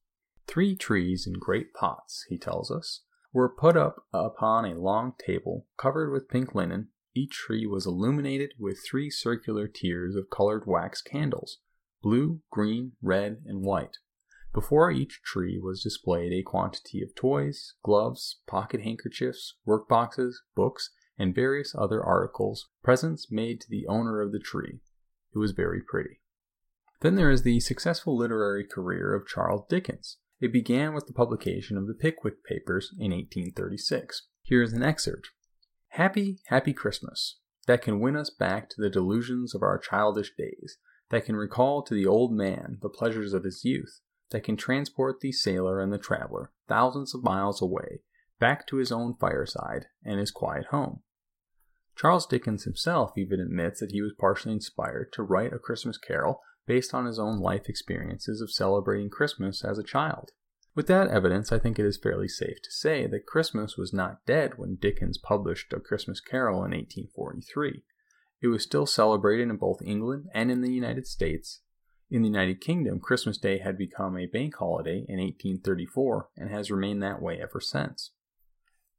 Three 0.46 0.76
trees 0.76 1.26
in 1.26 1.34
great 1.34 1.74
pots, 1.74 2.24
he 2.28 2.38
tells 2.38 2.70
us, 2.70 3.02
were 3.36 3.50
put 3.50 3.76
up 3.76 4.06
upon 4.14 4.64
a 4.64 4.80
long 4.80 5.12
table 5.18 5.66
covered 5.76 6.10
with 6.10 6.26
pink 6.26 6.54
linen, 6.54 6.88
each 7.14 7.32
tree 7.32 7.66
was 7.66 7.84
illuminated 7.84 8.54
with 8.58 8.82
three 8.82 9.10
circular 9.10 9.68
tiers 9.68 10.16
of 10.16 10.30
colored 10.30 10.62
wax 10.66 11.02
candles 11.02 11.58
blue, 12.00 12.40
green, 12.50 12.92
red, 13.02 13.42
and 13.44 13.62
white. 13.62 13.98
Before 14.54 14.90
each 14.90 15.20
tree 15.22 15.60
was 15.62 15.82
displayed 15.82 16.32
a 16.32 16.42
quantity 16.42 17.02
of 17.02 17.14
toys, 17.14 17.74
gloves, 17.82 18.38
pocket 18.46 18.80
handkerchiefs, 18.80 19.56
work 19.66 19.86
boxes, 19.86 20.40
books, 20.54 20.88
and 21.18 21.34
various 21.34 21.74
other 21.76 22.02
articles, 22.02 22.70
presents 22.82 23.30
made 23.30 23.60
to 23.60 23.68
the 23.68 23.86
owner 23.86 24.22
of 24.22 24.32
the 24.32 24.38
tree. 24.38 24.80
It 25.34 25.38
was 25.38 25.52
very 25.52 25.82
pretty. 25.82 26.20
Then 27.02 27.16
there 27.16 27.30
is 27.30 27.42
the 27.42 27.60
successful 27.60 28.16
literary 28.16 28.64
career 28.64 29.12
of 29.12 29.28
Charles 29.28 29.66
Dickens. 29.68 30.16
It 30.38 30.52
began 30.52 30.92
with 30.92 31.06
the 31.06 31.14
publication 31.14 31.78
of 31.78 31.86
the 31.86 31.94
Pickwick 31.94 32.44
Papers 32.44 32.90
in 32.92 33.10
1836. 33.10 34.26
Here 34.42 34.62
is 34.62 34.72
an 34.72 34.82
excerpt 34.82 35.30
Happy, 35.88 36.40
happy 36.48 36.74
Christmas, 36.74 37.38
that 37.66 37.80
can 37.80 38.00
win 38.00 38.16
us 38.16 38.28
back 38.28 38.68
to 38.70 38.80
the 38.80 38.90
delusions 38.90 39.54
of 39.54 39.62
our 39.62 39.78
childish 39.78 40.34
days, 40.36 40.76
that 41.08 41.24
can 41.24 41.36
recall 41.36 41.82
to 41.82 41.94
the 41.94 42.06
old 42.06 42.32
man 42.32 42.78
the 42.82 42.90
pleasures 42.90 43.32
of 43.32 43.44
his 43.44 43.64
youth, 43.64 44.00
that 44.30 44.44
can 44.44 44.58
transport 44.58 45.20
the 45.20 45.32
sailor 45.32 45.80
and 45.80 45.90
the 45.90 45.98
traveler 45.98 46.52
thousands 46.68 47.14
of 47.14 47.22
miles 47.22 47.62
away 47.62 48.00
back 48.38 48.66
to 48.66 48.76
his 48.76 48.92
own 48.92 49.14
fireside 49.14 49.86
and 50.04 50.20
his 50.20 50.30
quiet 50.30 50.66
home. 50.66 51.00
Charles 51.96 52.26
Dickens 52.26 52.64
himself 52.64 53.12
even 53.16 53.40
admits 53.40 53.80
that 53.80 53.92
he 53.92 54.02
was 54.02 54.12
partially 54.18 54.52
inspired 54.52 55.12
to 55.14 55.22
write 55.22 55.54
A 55.54 55.58
Christmas 55.58 55.96
Carol 55.96 56.42
based 56.66 56.92
on 56.92 57.06
his 57.06 57.18
own 57.18 57.38
life 57.38 57.68
experiences 57.68 58.40
of 58.40 58.50
celebrating 58.50 59.10
Christmas 59.10 59.64
as 59.64 59.78
a 59.78 59.84
child. 59.84 60.32
With 60.74 60.88
that 60.88 61.08
evidence, 61.08 61.52
I 61.52 61.58
think 61.58 61.78
it 61.78 61.86
is 61.86 61.96
fairly 61.96 62.28
safe 62.28 62.60
to 62.62 62.70
say 62.70 63.06
that 63.06 63.24
Christmas 63.26 63.78
was 63.78 63.94
not 63.94 64.26
dead 64.26 64.58
when 64.58 64.76
Dickens 64.76 65.16
published 65.16 65.72
A 65.72 65.80
Christmas 65.80 66.20
Carol 66.20 66.58
in 66.58 66.72
1843. 66.72 67.82
It 68.42 68.48
was 68.48 68.62
still 68.62 68.84
celebrated 68.84 69.48
in 69.48 69.56
both 69.56 69.80
England 69.82 70.26
and 70.34 70.50
in 70.50 70.60
the 70.60 70.72
United 70.72 71.06
States. 71.06 71.62
In 72.10 72.22
the 72.22 72.28
United 72.28 72.60
Kingdom, 72.60 73.00
Christmas 73.00 73.38
Day 73.38 73.58
had 73.58 73.78
become 73.78 74.18
a 74.18 74.26
bank 74.26 74.56
holiday 74.56 75.06
in 75.08 75.18
1834 75.18 76.28
and 76.36 76.50
has 76.50 76.70
remained 76.70 77.02
that 77.02 77.22
way 77.22 77.40
ever 77.40 77.60
since. 77.60 78.10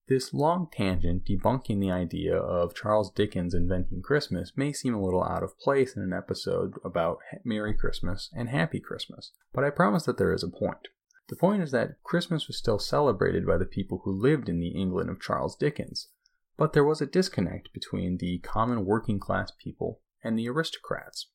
This 0.09 0.33
long 0.33 0.69
tangent 0.71 1.25
debunking 1.25 1.81
the 1.81 1.91
idea 1.91 2.37
of 2.37 2.73
Charles 2.73 3.11
Dickens 3.11 3.53
inventing 3.53 4.01
Christmas 4.01 4.53
may 4.55 4.71
seem 4.71 4.93
a 4.93 5.03
little 5.03 5.21
out 5.21 5.43
of 5.43 5.59
place 5.59 5.97
in 5.97 6.01
an 6.01 6.13
episode 6.13 6.75
about 6.85 7.19
Merry 7.43 7.73
Christmas 7.73 8.29
and 8.33 8.47
Happy 8.47 8.79
Christmas, 8.79 9.33
but 9.53 9.65
I 9.65 9.69
promise 9.69 10.05
that 10.05 10.17
there 10.17 10.31
is 10.31 10.43
a 10.43 10.47
point. 10.47 10.87
The 11.27 11.35
point 11.35 11.61
is 11.61 11.71
that 11.71 12.01
Christmas 12.03 12.47
was 12.47 12.57
still 12.57 12.79
celebrated 12.79 13.45
by 13.45 13.57
the 13.57 13.65
people 13.65 14.03
who 14.05 14.13
lived 14.13 14.47
in 14.47 14.61
the 14.61 14.69
England 14.69 15.09
of 15.09 15.19
Charles 15.19 15.57
Dickens, 15.57 16.07
but 16.55 16.71
there 16.71 16.85
was 16.85 17.01
a 17.01 17.05
disconnect 17.05 17.73
between 17.73 18.15
the 18.15 18.37
common 18.39 18.85
working 18.85 19.19
class 19.19 19.51
people 19.51 19.99
and 20.23 20.39
the 20.39 20.47
aristocrats. 20.47 21.27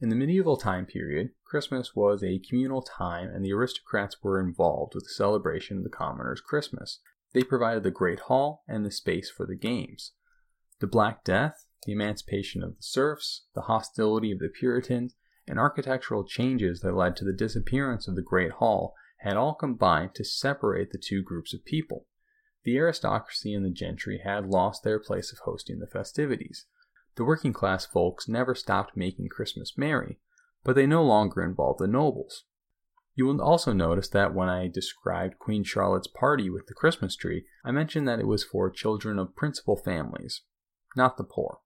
In 0.00 0.08
the 0.08 0.16
medieval 0.16 0.56
time 0.56 0.84
period, 0.84 1.30
Christmas 1.44 1.94
was 1.94 2.24
a 2.24 2.40
communal 2.40 2.82
time 2.82 3.28
and 3.28 3.44
the 3.44 3.52
aristocrats 3.52 4.20
were 4.20 4.40
involved 4.40 4.96
with 4.96 5.04
the 5.04 5.10
celebration 5.10 5.78
of 5.78 5.84
the 5.84 5.90
commoners' 5.90 6.40
Christmas. 6.40 6.98
They 7.36 7.44
provided 7.44 7.82
the 7.82 7.90
Great 7.90 8.20
Hall 8.20 8.64
and 8.66 8.82
the 8.82 8.90
space 8.90 9.28
for 9.28 9.44
the 9.44 9.54
games. 9.54 10.12
The 10.80 10.86
Black 10.86 11.22
Death, 11.22 11.66
the 11.84 11.92
emancipation 11.92 12.62
of 12.62 12.78
the 12.78 12.82
serfs, 12.82 13.44
the 13.54 13.68
hostility 13.68 14.32
of 14.32 14.38
the 14.38 14.48
Puritans, 14.48 15.14
and 15.46 15.58
architectural 15.58 16.24
changes 16.24 16.80
that 16.80 16.96
led 16.96 17.14
to 17.16 17.26
the 17.26 17.34
disappearance 17.34 18.08
of 18.08 18.16
the 18.16 18.22
Great 18.22 18.52
Hall 18.52 18.94
had 19.18 19.36
all 19.36 19.54
combined 19.54 20.14
to 20.14 20.24
separate 20.24 20.92
the 20.92 20.98
two 20.98 21.22
groups 21.22 21.52
of 21.52 21.62
people. 21.66 22.06
The 22.64 22.78
aristocracy 22.78 23.52
and 23.52 23.66
the 23.66 23.70
gentry 23.70 24.22
had 24.24 24.46
lost 24.46 24.82
their 24.82 24.98
place 24.98 25.30
of 25.30 25.40
hosting 25.40 25.78
the 25.78 25.86
festivities. 25.86 26.64
The 27.16 27.24
working 27.26 27.52
class 27.52 27.84
folks 27.84 28.26
never 28.26 28.54
stopped 28.54 28.96
making 28.96 29.28
Christmas 29.28 29.76
merry, 29.76 30.20
but 30.64 30.74
they 30.74 30.86
no 30.86 31.04
longer 31.04 31.44
involved 31.44 31.80
the 31.80 31.86
nobles. 31.86 32.44
You 33.16 33.24
will 33.24 33.40
also 33.40 33.72
notice 33.72 34.10
that 34.10 34.34
when 34.34 34.50
I 34.50 34.68
described 34.68 35.38
Queen 35.38 35.64
Charlotte's 35.64 36.06
party 36.06 36.50
with 36.50 36.66
the 36.66 36.74
Christmas 36.74 37.16
tree, 37.16 37.46
I 37.64 37.70
mentioned 37.72 38.06
that 38.06 38.20
it 38.20 38.26
was 38.26 38.44
for 38.44 38.70
children 38.70 39.18
of 39.18 39.34
principal 39.34 39.74
families, 39.74 40.42
not 40.94 41.16
the 41.16 41.24
poor. 41.24 41.60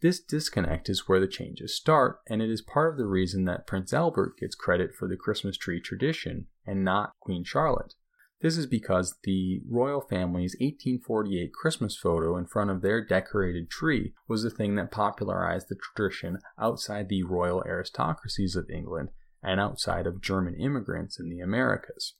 This 0.00 0.18
disconnect 0.18 0.88
is 0.88 1.06
where 1.06 1.20
the 1.20 1.28
changes 1.28 1.76
start, 1.76 2.20
and 2.26 2.40
it 2.40 2.48
is 2.48 2.62
part 2.62 2.90
of 2.90 2.96
the 2.96 3.06
reason 3.06 3.44
that 3.44 3.66
Prince 3.66 3.92
Albert 3.92 4.38
gets 4.38 4.54
credit 4.54 4.94
for 4.94 5.06
the 5.06 5.16
Christmas 5.16 5.58
tree 5.58 5.78
tradition 5.78 6.46
and 6.66 6.82
not 6.82 7.12
Queen 7.20 7.44
Charlotte. 7.44 7.92
This 8.40 8.56
is 8.56 8.66
because 8.66 9.18
the 9.24 9.60
royal 9.68 10.00
family's 10.00 10.56
1848 10.58 11.52
Christmas 11.52 11.98
photo 11.98 12.36
in 12.38 12.46
front 12.46 12.70
of 12.70 12.80
their 12.80 13.04
decorated 13.04 13.70
tree 13.70 14.14
was 14.26 14.42
the 14.42 14.50
thing 14.50 14.76
that 14.76 14.90
popularized 14.90 15.68
the 15.68 15.76
tradition 15.76 16.38
outside 16.58 17.10
the 17.10 17.22
royal 17.24 17.62
aristocracies 17.66 18.56
of 18.56 18.70
England 18.70 19.10
and 19.42 19.60
outside 19.60 20.06
of 20.06 20.20
German 20.20 20.54
immigrants 20.54 21.18
in 21.18 21.28
the 21.28 21.40
Americas. 21.40 22.14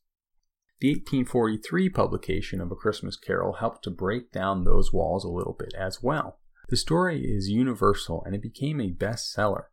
The 0.81 0.91
1843 0.95 1.91
publication 1.91 2.61
of 2.61 2.73
A 2.73 2.75
Christmas 2.75 3.17
Carol 3.17 3.55
helped 3.55 3.85
to 3.85 3.91
break 3.91 4.33
down 4.33 4.65
those 4.65 4.93
walls 4.93 5.25
a 5.25 5.31
little 5.31 5.57
bit 5.57 5.73
as 5.79 6.03
well. 6.03 6.41
The 6.69 6.77
story 6.77 7.23
is 7.25 7.49
universal 7.49 8.23
and 8.25 8.35
it 8.35 8.43
became 8.43 8.81
a 8.81 8.91
bestseller. 8.91 9.67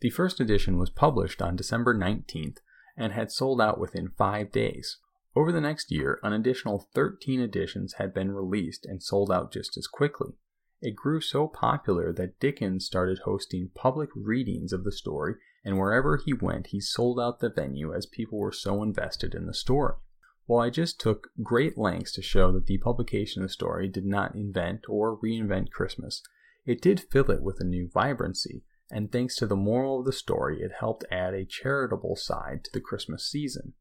The 0.00 0.10
first 0.10 0.40
edition 0.40 0.78
was 0.78 0.90
published 0.90 1.42
on 1.42 1.56
December 1.56 1.94
19th 1.94 2.58
and 2.96 3.12
had 3.12 3.30
sold 3.30 3.60
out 3.60 3.78
within 3.78 4.10
five 4.16 4.50
days. 4.50 4.98
Over 5.36 5.52
the 5.52 5.60
next 5.60 5.92
year, 5.92 6.18
an 6.24 6.32
additional 6.32 6.88
13 6.94 7.40
editions 7.40 7.94
had 7.98 8.12
been 8.12 8.32
released 8.32 8.84
and 8.84 9.00
sold 9.00 9.30
out 9.30 9.52
just 9.52 9.76
as 9.76 9.86
quickly. 9.86 10.32
It 10.80 10.96
grew 10.96 11.20
so 11.20 11.46
popular 11.46 12.12
that 12.12 12.40
Dickens 12.40 12.86
started 12.86 13.20
hosting 13.24 13.70
public 13.74 14.10
readings 14.14 14.72
of 14.72 14.84
the 14.84 14.92
story, 14.92 15.34
and 15.64 15.78
wherever 15.78 16.16
he 16.16 16.32
went, 16.32 16.68
he 16.68 16.80
sold 16.80 17.18
out 17.20 17.40
the 17.40 17.50
venue 17.50 17.94
as 17.94 18.06
people 18.06 18.38
were 18.38 18.52
so 18.52 18.82
invested 18.82 19.34
in 19.34 19.46
the 19.46 19.54
story. 19.54 19.94
While 20.46 20.60
I 20.60 20.70
just 20.70 20.98
took 20.98 21.28
great 21.42 21.76
lengths 21.76 22.12
to 22.12 22.22
show 22.22 22.52
that 22.52 22.66
the 22.66 22.78
publication 22.78 23.42
of 23.42 23.48
the 23.48 23.52
story 23.52 23.86
did 23.88 24.06
not 24.06 24.34
invent 24.34 24.86
or 24.88 25.18
reinvent 25.18 25.70
Christmas, 25.70 26.22
it 26.64 26.80
did 26.80 27.00
fill 27.00 27.30
it 27.30 27.42
with 27.42 27.60
a 27.60 27.64
new 27.64 27.88
vibrancy, 27.92 28.64
and 28.90 29.12
thanks 29.12 29.36
to 29.36 29.46
the 29.46 29.56
moral 29.56 30.00
of 30.00 30.06
the 30.06 30.12
story, 30.12 30.62
it 30.62 30.72
helped 30.80 31.04
add 31.10 31.34
a 31.34 31.44
charitable 31.44 32.16
side 32.16 32.64
to 32.64 32.70
the 32.72 32.80
Christmas 32.80 33.28
season. 33.28 33.74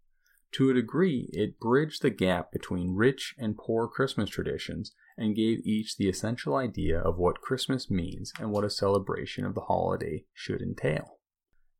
To 0.53 0.69
a 0.69 0.73
degree, 0.73 1.29
it 1.33 1.59
bridged 1.59 2.01
the 2.01 2.09
gap 2.09 2.51
between 2.51 2.95
rich 2.95 3.35
and 3.37 3.57
poor 3.57 3.87
Christmas 3.87 4.29
traditions 4.29 4.93
and 5.17 5.35
gave 5.35 5.65
each 5.65 5.97
the 5.97 6.09
essential 6.09 6.55
idea 6.55 6.99
of 6.99 7.17
what 7.17 7.41
Christmas 7.41 7.89
means 7.89 8.31
and 8.39 8.51
what 8.51 8.63
a 8.63 8.69
celebration 8.69 9.45
of 9.45 9.55
the 9.55 9.61
holiday 9.61 10.25
should 10.33 10.61
entail. 10.61 11.16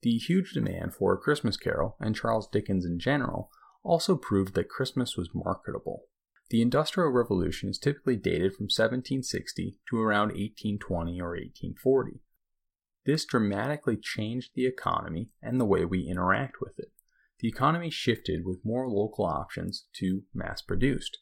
The 0.02 0.18
huge 0.18 0.52
demand 0.54 0.94
for 0.94 1.14
A 1.14 1.18
Christmas 1.18 1.58
Carol, 1.58 1.96
and 2.00 2.16
Charles 2.16 2.48
Dickens 2.48 2.86
in 2.86 3.00
general, 3.00 3.50
also 3.84 4.16
proved 4.16 4.54
that 4.54 4.70
Christmas 4.70 5.18
was 5.18 5.30
marketable. 5.34 6.04
The 6.50 6.62
Industrial 6.62 7.10
Revolution 7.10 7.70
is 7.70 7.78
typically 7.78 8.16
dated 8.16 8.54
from 8.54 8.66
1760 8.66 9.80
to 9.90 10.00
around 10.00 10.30
1820 10.30 11.20
or 11.20 11.32
1840. 11.32 12.22
This 13.06 13.26
dramatically 13.26 13.98
changed 13.98 14.52
the 14.54 14.66
economy 14.66 15.32
and 15.42 15.60
the 15.60 15.66
way 15.66 15.84
we 15.84 16.08
interact 16.08 16.58
with 16.62 16.78
it. 16.78 16.92
The 17.40 17.48
economy 17.48 17.90
shifted 17.90 18.46
with 18.46 18.66
more 18.66 18.90
local 18.90 19.26
options 19.26 19.88
to 19.94 20.24
mass 20.34 20.62
produced. 20.62 21.20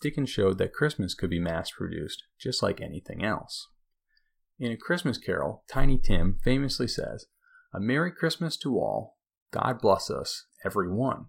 Dickens 0.00 0.30
showed 0.30 0.58
that 0.58 0.72
Christmas 0.72 1.14
could 1.14 1.30
be 1.30 1.40
mass 1.40 1.70
produced 1.70 2.24
just 2.38 2.62
like 2.62 2.80
anything 2.80 3.24
else. 3.24 3.68
In 4.58 4.70
A 4.70 4.76
Christmas 4.76 5.18
Carol, 5.18 5.64
Tiny 5.68 5.98
Tim 5.98 6.38
famously 6.42 6.88
says, 6.88 7.26
A 7.72 7.80
Merry 7.80 8.10
Christmas 8.10 8.56
to 8.58 8.78
all, 8.78 9.18
God 9.50 9.80
bless 9.80 10.10
us, 10.10 10.46
every 10.64 10.90
one. 10.90 11.26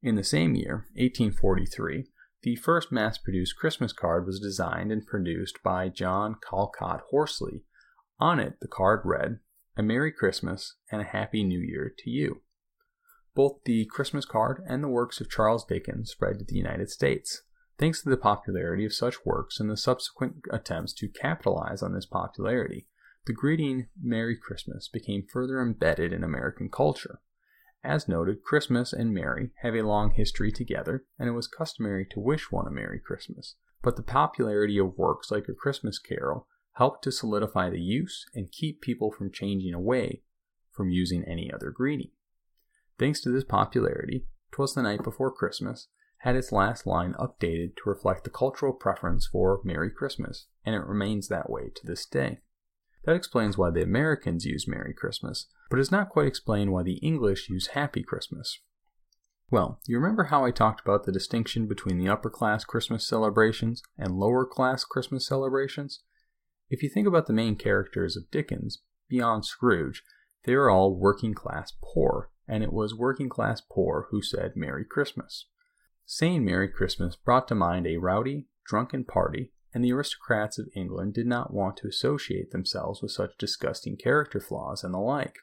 In 0.00 0.14
the 0.14 0.22
same 0.22 0.54
year, 0.54 0.86
1843, 0.94 2.06
the 2.42 2.54
first 2.54 2.92
mass 2.92 3.18
produced 3.18 3.56
Christmas 3.56 3.92
card 3.92 4.26
was 4.26 4.38
designed 4.38 4.92
and 4.92 5.04
produced 5.04 5.60
by 5.64 5.88
John 5.88 6.36
Callcott 6.40 7.00
Horsley. 7.10 7.64
On 8.20 8.38
it, 8.38 8.60
the 8.60 8.68
card 8.68 9.00
read, 9.04 9.40
A 9.76 9.82
Merry 9.82 10.12
Christmas 10.12 10.76
and 10.92 11.00
a 11.00 11.04
Happy 11.04 11.42
New 11.42 11.58
Year 11.58 11.92
to 11.98 12.10
you. 12.10 12.42
Both 13.34 13.64
the 13.64 13.86
Christmas 13.86 14.24
card 14.24 14.62
and 14.68 14.84
the 14.84 14.88
works 14.88 15.20
of 15.20 15.28
Charles 15.28 15.64
Dickens 15.64 16.12
spread 16.12 16.38
to 16.38 16.44
the 16.44 16.54
United 16.54 16.90
States. 16.90 17.42
Thanks 17.76 18.02
to 18.02 18.08
the 18.08 18.16
popularity 18.16 18.84
of 18.84 18.94
such 18.94 19.26
works 19.26 19.58
and 19.58 19.68
the 19.68 19.76
subsequent 19.76 20.36
attempts 20.52 20.92
to 20.94 21.08
capitalize 21.08 21.82
on 21.82 21.92
this 21.92 22.06
popularity, 22.06 22.86
the 23.26 23.32
greeting 23.32 23.88
Merry 24.00 24.36
Christmas 24.36 24.88
became 24.88 25.26
further 25.30 25.60
embedded 25.60 26.12
in 26.12 26.22
American 26.22 26.68
culture. 26.70 27.20
As 27.82 28.08
noted, 28.08 28.42
Christmas 28.42 28.92
and 28.92 29.12
Merry 29.12 29.50
have 29.62 29.74
a 29.74 29.82
long 29.82 30.10
history 30.10 30.50
together, 30.50 31.04
and 31.18 31.28
it 31.28 31.32
was 31.32 31.48
customary 31.48 32.06
to 32.10 32.20
wish 32.20 32.50
one 32.50 32.66
a 32.66 32.70
Merry 32.70 32.98
Christmas. 32.98 33.56
But 33.82 33.96
the 33.96 34.02
popularity 34.02 34.78
of 34.78 34.96
works 34.96 35.30
like 35.30 35.46
A 35.48 35.54
Christmas 35.54 35.98
Carol 35.98 36.46
helped 36.72 37.04
to 37.04 37.12
solidify 37.12 37.70
the 37.70 37.80
use 37.80 38.26
and 38.34 38.50
keep 38.50 38.80
people 38.80 39.10
from 39.10 39.32
changing 39.32 39.74
away 39.74 40.22
from 40.72 40.90
using 40.90 41.24
any 41.24 41.50
other 41.52 41.70
greeting. 41.70 42.10
Thanks 42.98 43.20
to 43.22 43.30
this 43.30 43.44
popularity, 43.44 44.26
Twas 44.52 44.74
the 44.74 44.82
Night 44.82 45.02
Before 45.02 45.32
Christmas 45.32 45.88
had 46.18 46.36
its 46.36 46.52
last 46.52 46.86
line 46.86 47.14
updated 47.14 47.76
to 47.76 47.88
reflect 47.90 48.24
the 48.24 48.30
cultural 48.30 48.72
preference 48.72 49.26
for 49.26 49.60
Merry 49.64 49.90
Christmas, 49.90 50.46
and 50.64 50.74
it 50.74 50.86
remains 50.86 51.28
that 51.28 51.50
way 51.50 51.70
to 51.74 51.86
this 51.86 52.06
day. 52.06 52.40
That 53.06 53.14
explains 53.14 53.56
why 53.56 53.70
the 53.70 53.82
Americans 53.82 54.44
use 54.44 54.66
Merry 54.66 54.92
Christmas, 54.92 55.46
but 55.70 55.76
does 55.76 55.92
not 55.92 56.08
quite 56.08 56.26
explain 56.26 56.72
why 56.72 56.82
the 56.82 56.96
English 56.96 57.48
use 57.48 57.68
Happy 57.68 58.02
Christmas. 58.02 58.58
Well, 59.48 59.78
you 59.86 59.96
remember 59.96 60.24
how 60.24 60.44
I 60.44 60.50
talked 60.50 60.80
about 60.80 61.04
the 61.04 61.12
distinction 61.12 61.68
between 61.68 61.98
the 61.98 62.08
upper 62.08 62.28
class 62.28 62.64
Christmas 62.64 63.06
celebrations 63.06 63.80
and 63.96 64.18
lower 64.18 64.44
class 64.44 64.84
Christmas 64.84 65.24
celebrations? 65.26 66.02
If 66.68 66.82
you 66.82 66.88
think 66.88 67.06
about 67.06 67.28
the 67.28 67.32
main 67.32 67.54
characters 67.54 68.16
of 68.16 68.28
Dickens, 68.32 68.82
beyond 69.08 69.46
Scrooge, 69.46 70.02
They 70.44 70.54
are 70.54 70.68
all 70.68 70.96
working 70.96 71.34
class 71.34 71.72
poor, 71.82 72.30
and 72.48 72.64
it 72.64 72.72
was 72.72 72.94
working 72.94 73.28
class 73.28 73.60
poor 73.60 74.08
who 74.10 74.20
said 74.20 74.56
Merry 74.56 74.84
Christmas. 74.84 75.46
Saying 76.04 76.44
Merry 76.44 76.68
Christmas 76.68 77.14
brought 77.16 77.46
to 77.48 77.54
mind 77.54 77.86
a 77.86 77.98
rowdy, 77.98 78.46
drunken 78.64 79.04
party, 79.04 79.52
and 79.76 79.84
the 79.84 79.92
aristocrats 79.92 80.58
of 80.58 80.70
England 80.74 81.12
did 81.12 81.26
not 81.26 81.52
want 81.52 81.76
to 81.76 81.86
associate 81.86 82.50
themselves 82.50 83.02
with 83.02 83.10
such 83.10 83.36
disgusting 83.36 83.94
character 83.94 84.40
flaws 84.40 84.82
and 84.82 84.94
the 84.94 84.98
like. 84.98 85.36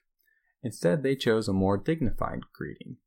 Instead, 0.64 1.04
they 1.04 1.16
chose 1.16 1.48
a 1.48 1.54
more 1.54 1.78
dignified 1.78 2.40
greeting 2.52 2.98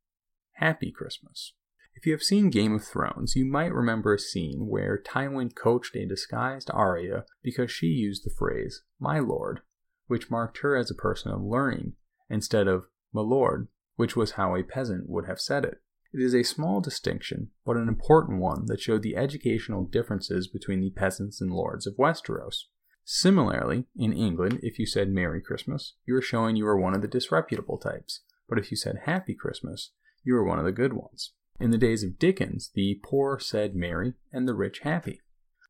Happy 0.53 0.93
Christmas. 0.93 1.55
If 1.97 2.07
you 2.07 2.13
have 2.13 2.23
seen 2.23 2.49
Game 2.51 2.77
of 2.77 2.85
Thrones, 2.85 3.35
you 3.35 3.45
might 3.45 3.75
remember 3.75 4.15
a 4.15 4.21
scene 4.21 4.69
where 4.69 5.03
Tywin 5.03 5.53
coached 5.53 5.97
a 5.97 6.07
disguised 6.07 6.71
Arya 6.73 7.25
because 7.43 7.73
she 7.73 7.89
used 7.89 8.25
the 8.25 8.31
phrase, 8.31 8.85
my 9.01 9.19
lord, 9.19 9.63
which 10.07 10.31
marked 10.31 10.59
her 10.59 10.77
as 10.77 10.93
a 10.93 10.95
person 10.95 11.33
of 11.33 11.43
learning, 11.43 11.95
instead 12.31 12.69
of 12.69 12.87
my 13.13 13.23
lord, 13.23 13.67
which 13.97 14.15
was 14.15 14.33
how 14.33 14.55
a 14.55 14.63
peasant 14.63 15.09
would 15.09 15.27
have 15.27 15.41
said 15.41 15.65
it. 15.65 15.81
It 16.13 16.21
is 16.21 16.35
a 16.35 16.43
small 16.43 16.81
distinction, 16.81 17.51
but 17.65 17.77
an 17.77 17.89
important 17.89 18.41
one 18.41 18.67
that 18.67 18.81
showed 18.81 19.03
the 19.03 19.17
educational 19.17 19.85
differences 19.85 20.49
between 20.49 20.81
the 20.81 20.91
peasants 20.91 21.41
and 21.41 21.53
lords 21.53 21.87
of 21.87 21.97
Westeros. 21.97 22.65
Similarly, 23.05 23.87
in 23.95 24.13
England, 24.13 24.61
if 24.63 24.79
you 24.79 24.87
said 24.87 25.11
Merry 25.11 25.41
Christmas, 25.41 25.95
you 26.07 26.15
were 26.15 26.23
showing 26.23 26.57
you 26.57 26.65
were 26.65 26.79
one 26.79 26.95
of 26.95 27.03
the 27.03 27.09
disreputable 27.09 27.79
types, 27.79 28.23
but 28.49 28.59
if 28.59 28.71
you 28.71 28.77
said 28.77 29.03
Happy 29.05 29.35
Christmas, 29.35 29.93
you 30.25 30.35
were 30.35 30.45
one 30.45 30.59
of 30.59 30.65
the 30.65 30.73
good 30.73 30.93
ones. 30.93 31.33
In 31.61 31.71
the 31.71 31.79
days 31.79 32.03
of 32.03 32.19
Dickens, 32.19 32.71
the 32.75 33.01
poor 33.03 33.39
said 33.39 33.75
merry 33.75 34.15
and 34.33 34.47
the 34.49 34.55
rich 34.55 34.81
happy. 34.81 35.21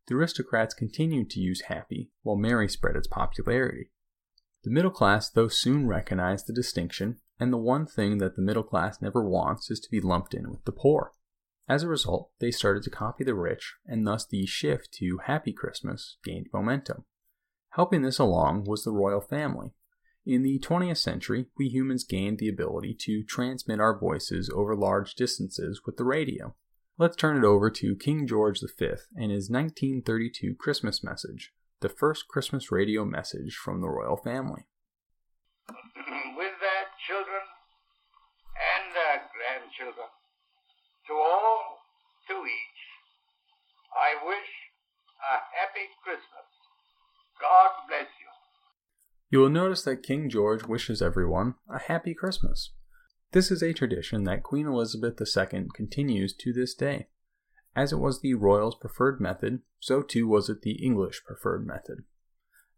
The 0.06 0.14
aristocrats 0.14 0.74
continued 0.74 1.30
to 1.30 1.40
use 1.40 1.62
happy, 1.62 2.10
while 2.22 2.36
merry 2.36 2.68
spread 2.68 2.96
its 2.96 3.06
popularity. 3.06 3.90
The 4.64 4.70
middle 4.70 4.90
class, 4.90 5.28
though, 5.28 5.48
soon 5.48 5.86
recognized 5.86 6.46
the 6.46 6.52
distinction, 6.52 7.18
and 7.38 7.52
the 7.52 7.58
one 7.58 7.86
thing 7.86 8.18
that 8.18 8.36
the 8.36 8.42
middle 8.42 8.62
class 8.62 9.00
never 9.00 9.22
wants 9.22 9.70
is 9.70 9.80
to 9.80 9.90
be 9.90 10.00
lumped 10.00 10.34
in 10.34 10.50
with 10.50 10.64
the 10.64 10.72
poor. 10.72 11.12
As 11.68 11.82
a 11.82 11.88
result, 11.88 12.30
they 12.38 12.50
started 12.50 12.82
to 12.84 12.90
copy 12.90 13.24
the 13.24 13.34
rich, 13.34 13.74
and 13.86 14.06
thus 14.06 14.24
the 14.24 14.46
shift 14.46 14.92
to 14.94 15.18
Happy 15.24 15.52
Christmas 15.52 16.16
gained 16.24 16.46
momentum. 16.52 17.04
Helping 17.70 18.02
this 18.02 18.18
along 18.18 18.64
was 18.64 18.84
the 18.84 18.92
royal 18.92 19.20
family, 19.20 19.74
in 20.26 20.42
the 20.42 20.58
20th 20.58 20.96
century, 20.96 21.46
we 21.56 21.68
humans 21.68 22.02
gained 22.02 22.38
the 22.38 22.48
ability 22.48 22.96
to 23.02 23.22
transmit 23.22 23.78
our 23.78 23.96
voices 23.96 24.50
over 24.52 24.74
large 24.74 25.14
distances 25.14 25.82
with 25.86 25.98
the 25.98 26.04
radio. 26.04 26.56
Let's 26.98 27.14
turn 27.14 27.36
it 27.36 27.44
over 27.44 27.70
to 27.70 27.94
King 27.94 28.26
George 28.26 28.60
V 28.60 28.86
and 29.14 29.30
his 29.30 29.48
1932 29.48 30.56
Christmas 30.56 31.04
message, 31.04 31.52
the 31.80 31.88
first 31.88 32.26
Christmas 32.26 32.72
radio 32.72 33.04
message 33.04 33.54
from 33.54 33.80
the 33.80 33.88
royal 33.88 34.16
family. 34.16 34.66
Grandchildren, 39.76 40.08
to 41.06 41.12
all, 41.14 41.78
to 42.28 42.34
each, 42.34 42.80
I 43.94 44.26
wish 44.26 44.48
a 45.20 45.36
happy 45.58 45.88
Christmas. 46.02 46.46
God 47.40 47.70
bless 47.88 48.08
you. 48.20 48.26
You 49.30 49.40
will 49.40 49.50
notice 49.50 49.82
that 49.82 50.02
King 50.02 50.30
George 50.30 50.64
wishes 50.64 51.02
everyone 51.02 51.54
a 51.68 51.78
happy 51.78 52.14
Christmas. 52.14 52.72
This 53.32 53.50
is 53.50 53.62
a 53.62 53.72
tradition 53.72 54.24
that 54.24 54.42
Queen 54.42 54.66
Elizabeth 54.66 55.20
II 55.20 55.66
continues 55.74 56.32
to 56.34 56.52
this 56.52 56.74
day. 56.74 57.08
As 57.74 57.92
it 57.92 57.98
was 57.98 58.20
the 58.20 58.34
royals' 58.34 58.76
preferred 58.76 59.20
method, 59.20 59.60
so 59.80 60.00
too 60.00 60.26
was 60.26 60.48
it 60.48 60.62
the 60.62 60.82
English 60.84 61.22
preferred 61.26 61.66
method. 61.66 62.04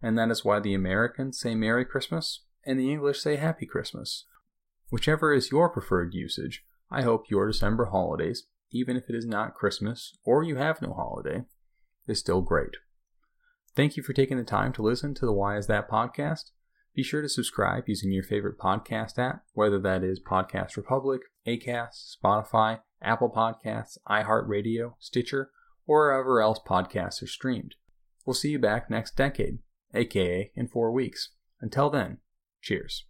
And 0.02 0.18
that 0.18 0.30
is 0.30 0.44
why 0.44 0.58
the 0.60 0.74
Americans 0.74 1.38
say 1.38 1.54
Merry 1.54 1.84
Christmas 1.84 2.40
and 2.64 2.78
the 2.78 2.90
English 2.90 3.20
say 3.20 3.36
Happy 3.36 3.66
Christmas. 3.66 4.24
Whichever 4.90 5.32
is 5.32 5.52
your 5.52 5.68
preferred 5.68 6.14
usage, 6.14 6.64
I 6.90 7.02
hope 7.02 7.30
your 7.30 7.46
December 7.46 7.86
holidays, 7.86 8.46
even 8.70 8.96
if 8.96 9.08
it 9.08 9.14
is 9.14 9.26
not 9.26 9.54
Christmas 9.54 10.16
or 10.24 10.42
you 10.42 10.56
have 10.56 10.80
no 10.80 10.92
holiday, 10.92 11.44
is 12.06 12.18
still 12.18 12.40
great. 12.40 12.76
Thank 13.74 13.96
you 13.96 14.02
for 14.02 14.12
taking 14.12 14.38
the 14.38 14.44
time 14.44 14.72
to 14.74 14.82
listen 14.82 15.14
to 15.14 15.26
the 15.26 15.32
Why 15.32 15.56
Is 15.56 15.66
That 15.66 15.88
podcast. 15.88 16.50
Be 16.94 17.02
sure 17.02 17.22
to 17.22 17.28
subscribe 17.28 17.84
using 17.86 18.10
your 18.10 18.24
favorite 18.24 18.58
podcast 18.58 19.18
app, 19.18 19.44
whether 19.52 19.78
that 19.78 20.02
is 20.02 20.20
Podcast 20.20 20.76
Republic, 20.76 21.20
Acast, 21.46 22.16
Spotify, 22.16 22.80
Apple 23.00 23.30
Podcasts, 23.30 23.98
iHeartRadio, 24.08 24.94
Stitcher, 24.98 25.50
or 25.86 26.08
wherever 26.08 26.42
else 26.42 26.58
podcasts 26.66 27.22
are 27.22 27.28
streamed. 27.28 27.76
We'll 28.26 28.34
see 28.34 28.50
you 28.50 28.58
back 28.58 28.90
next 28.90 29.16
decade, 29.16 29.58
aka 29.94 30.50
in 30.54 30.68
four 30.68 30.90
weeks. 30.90 31.30
Until 31.60 31.88
then, 31.88 32.18
cheers. 32.60 33.04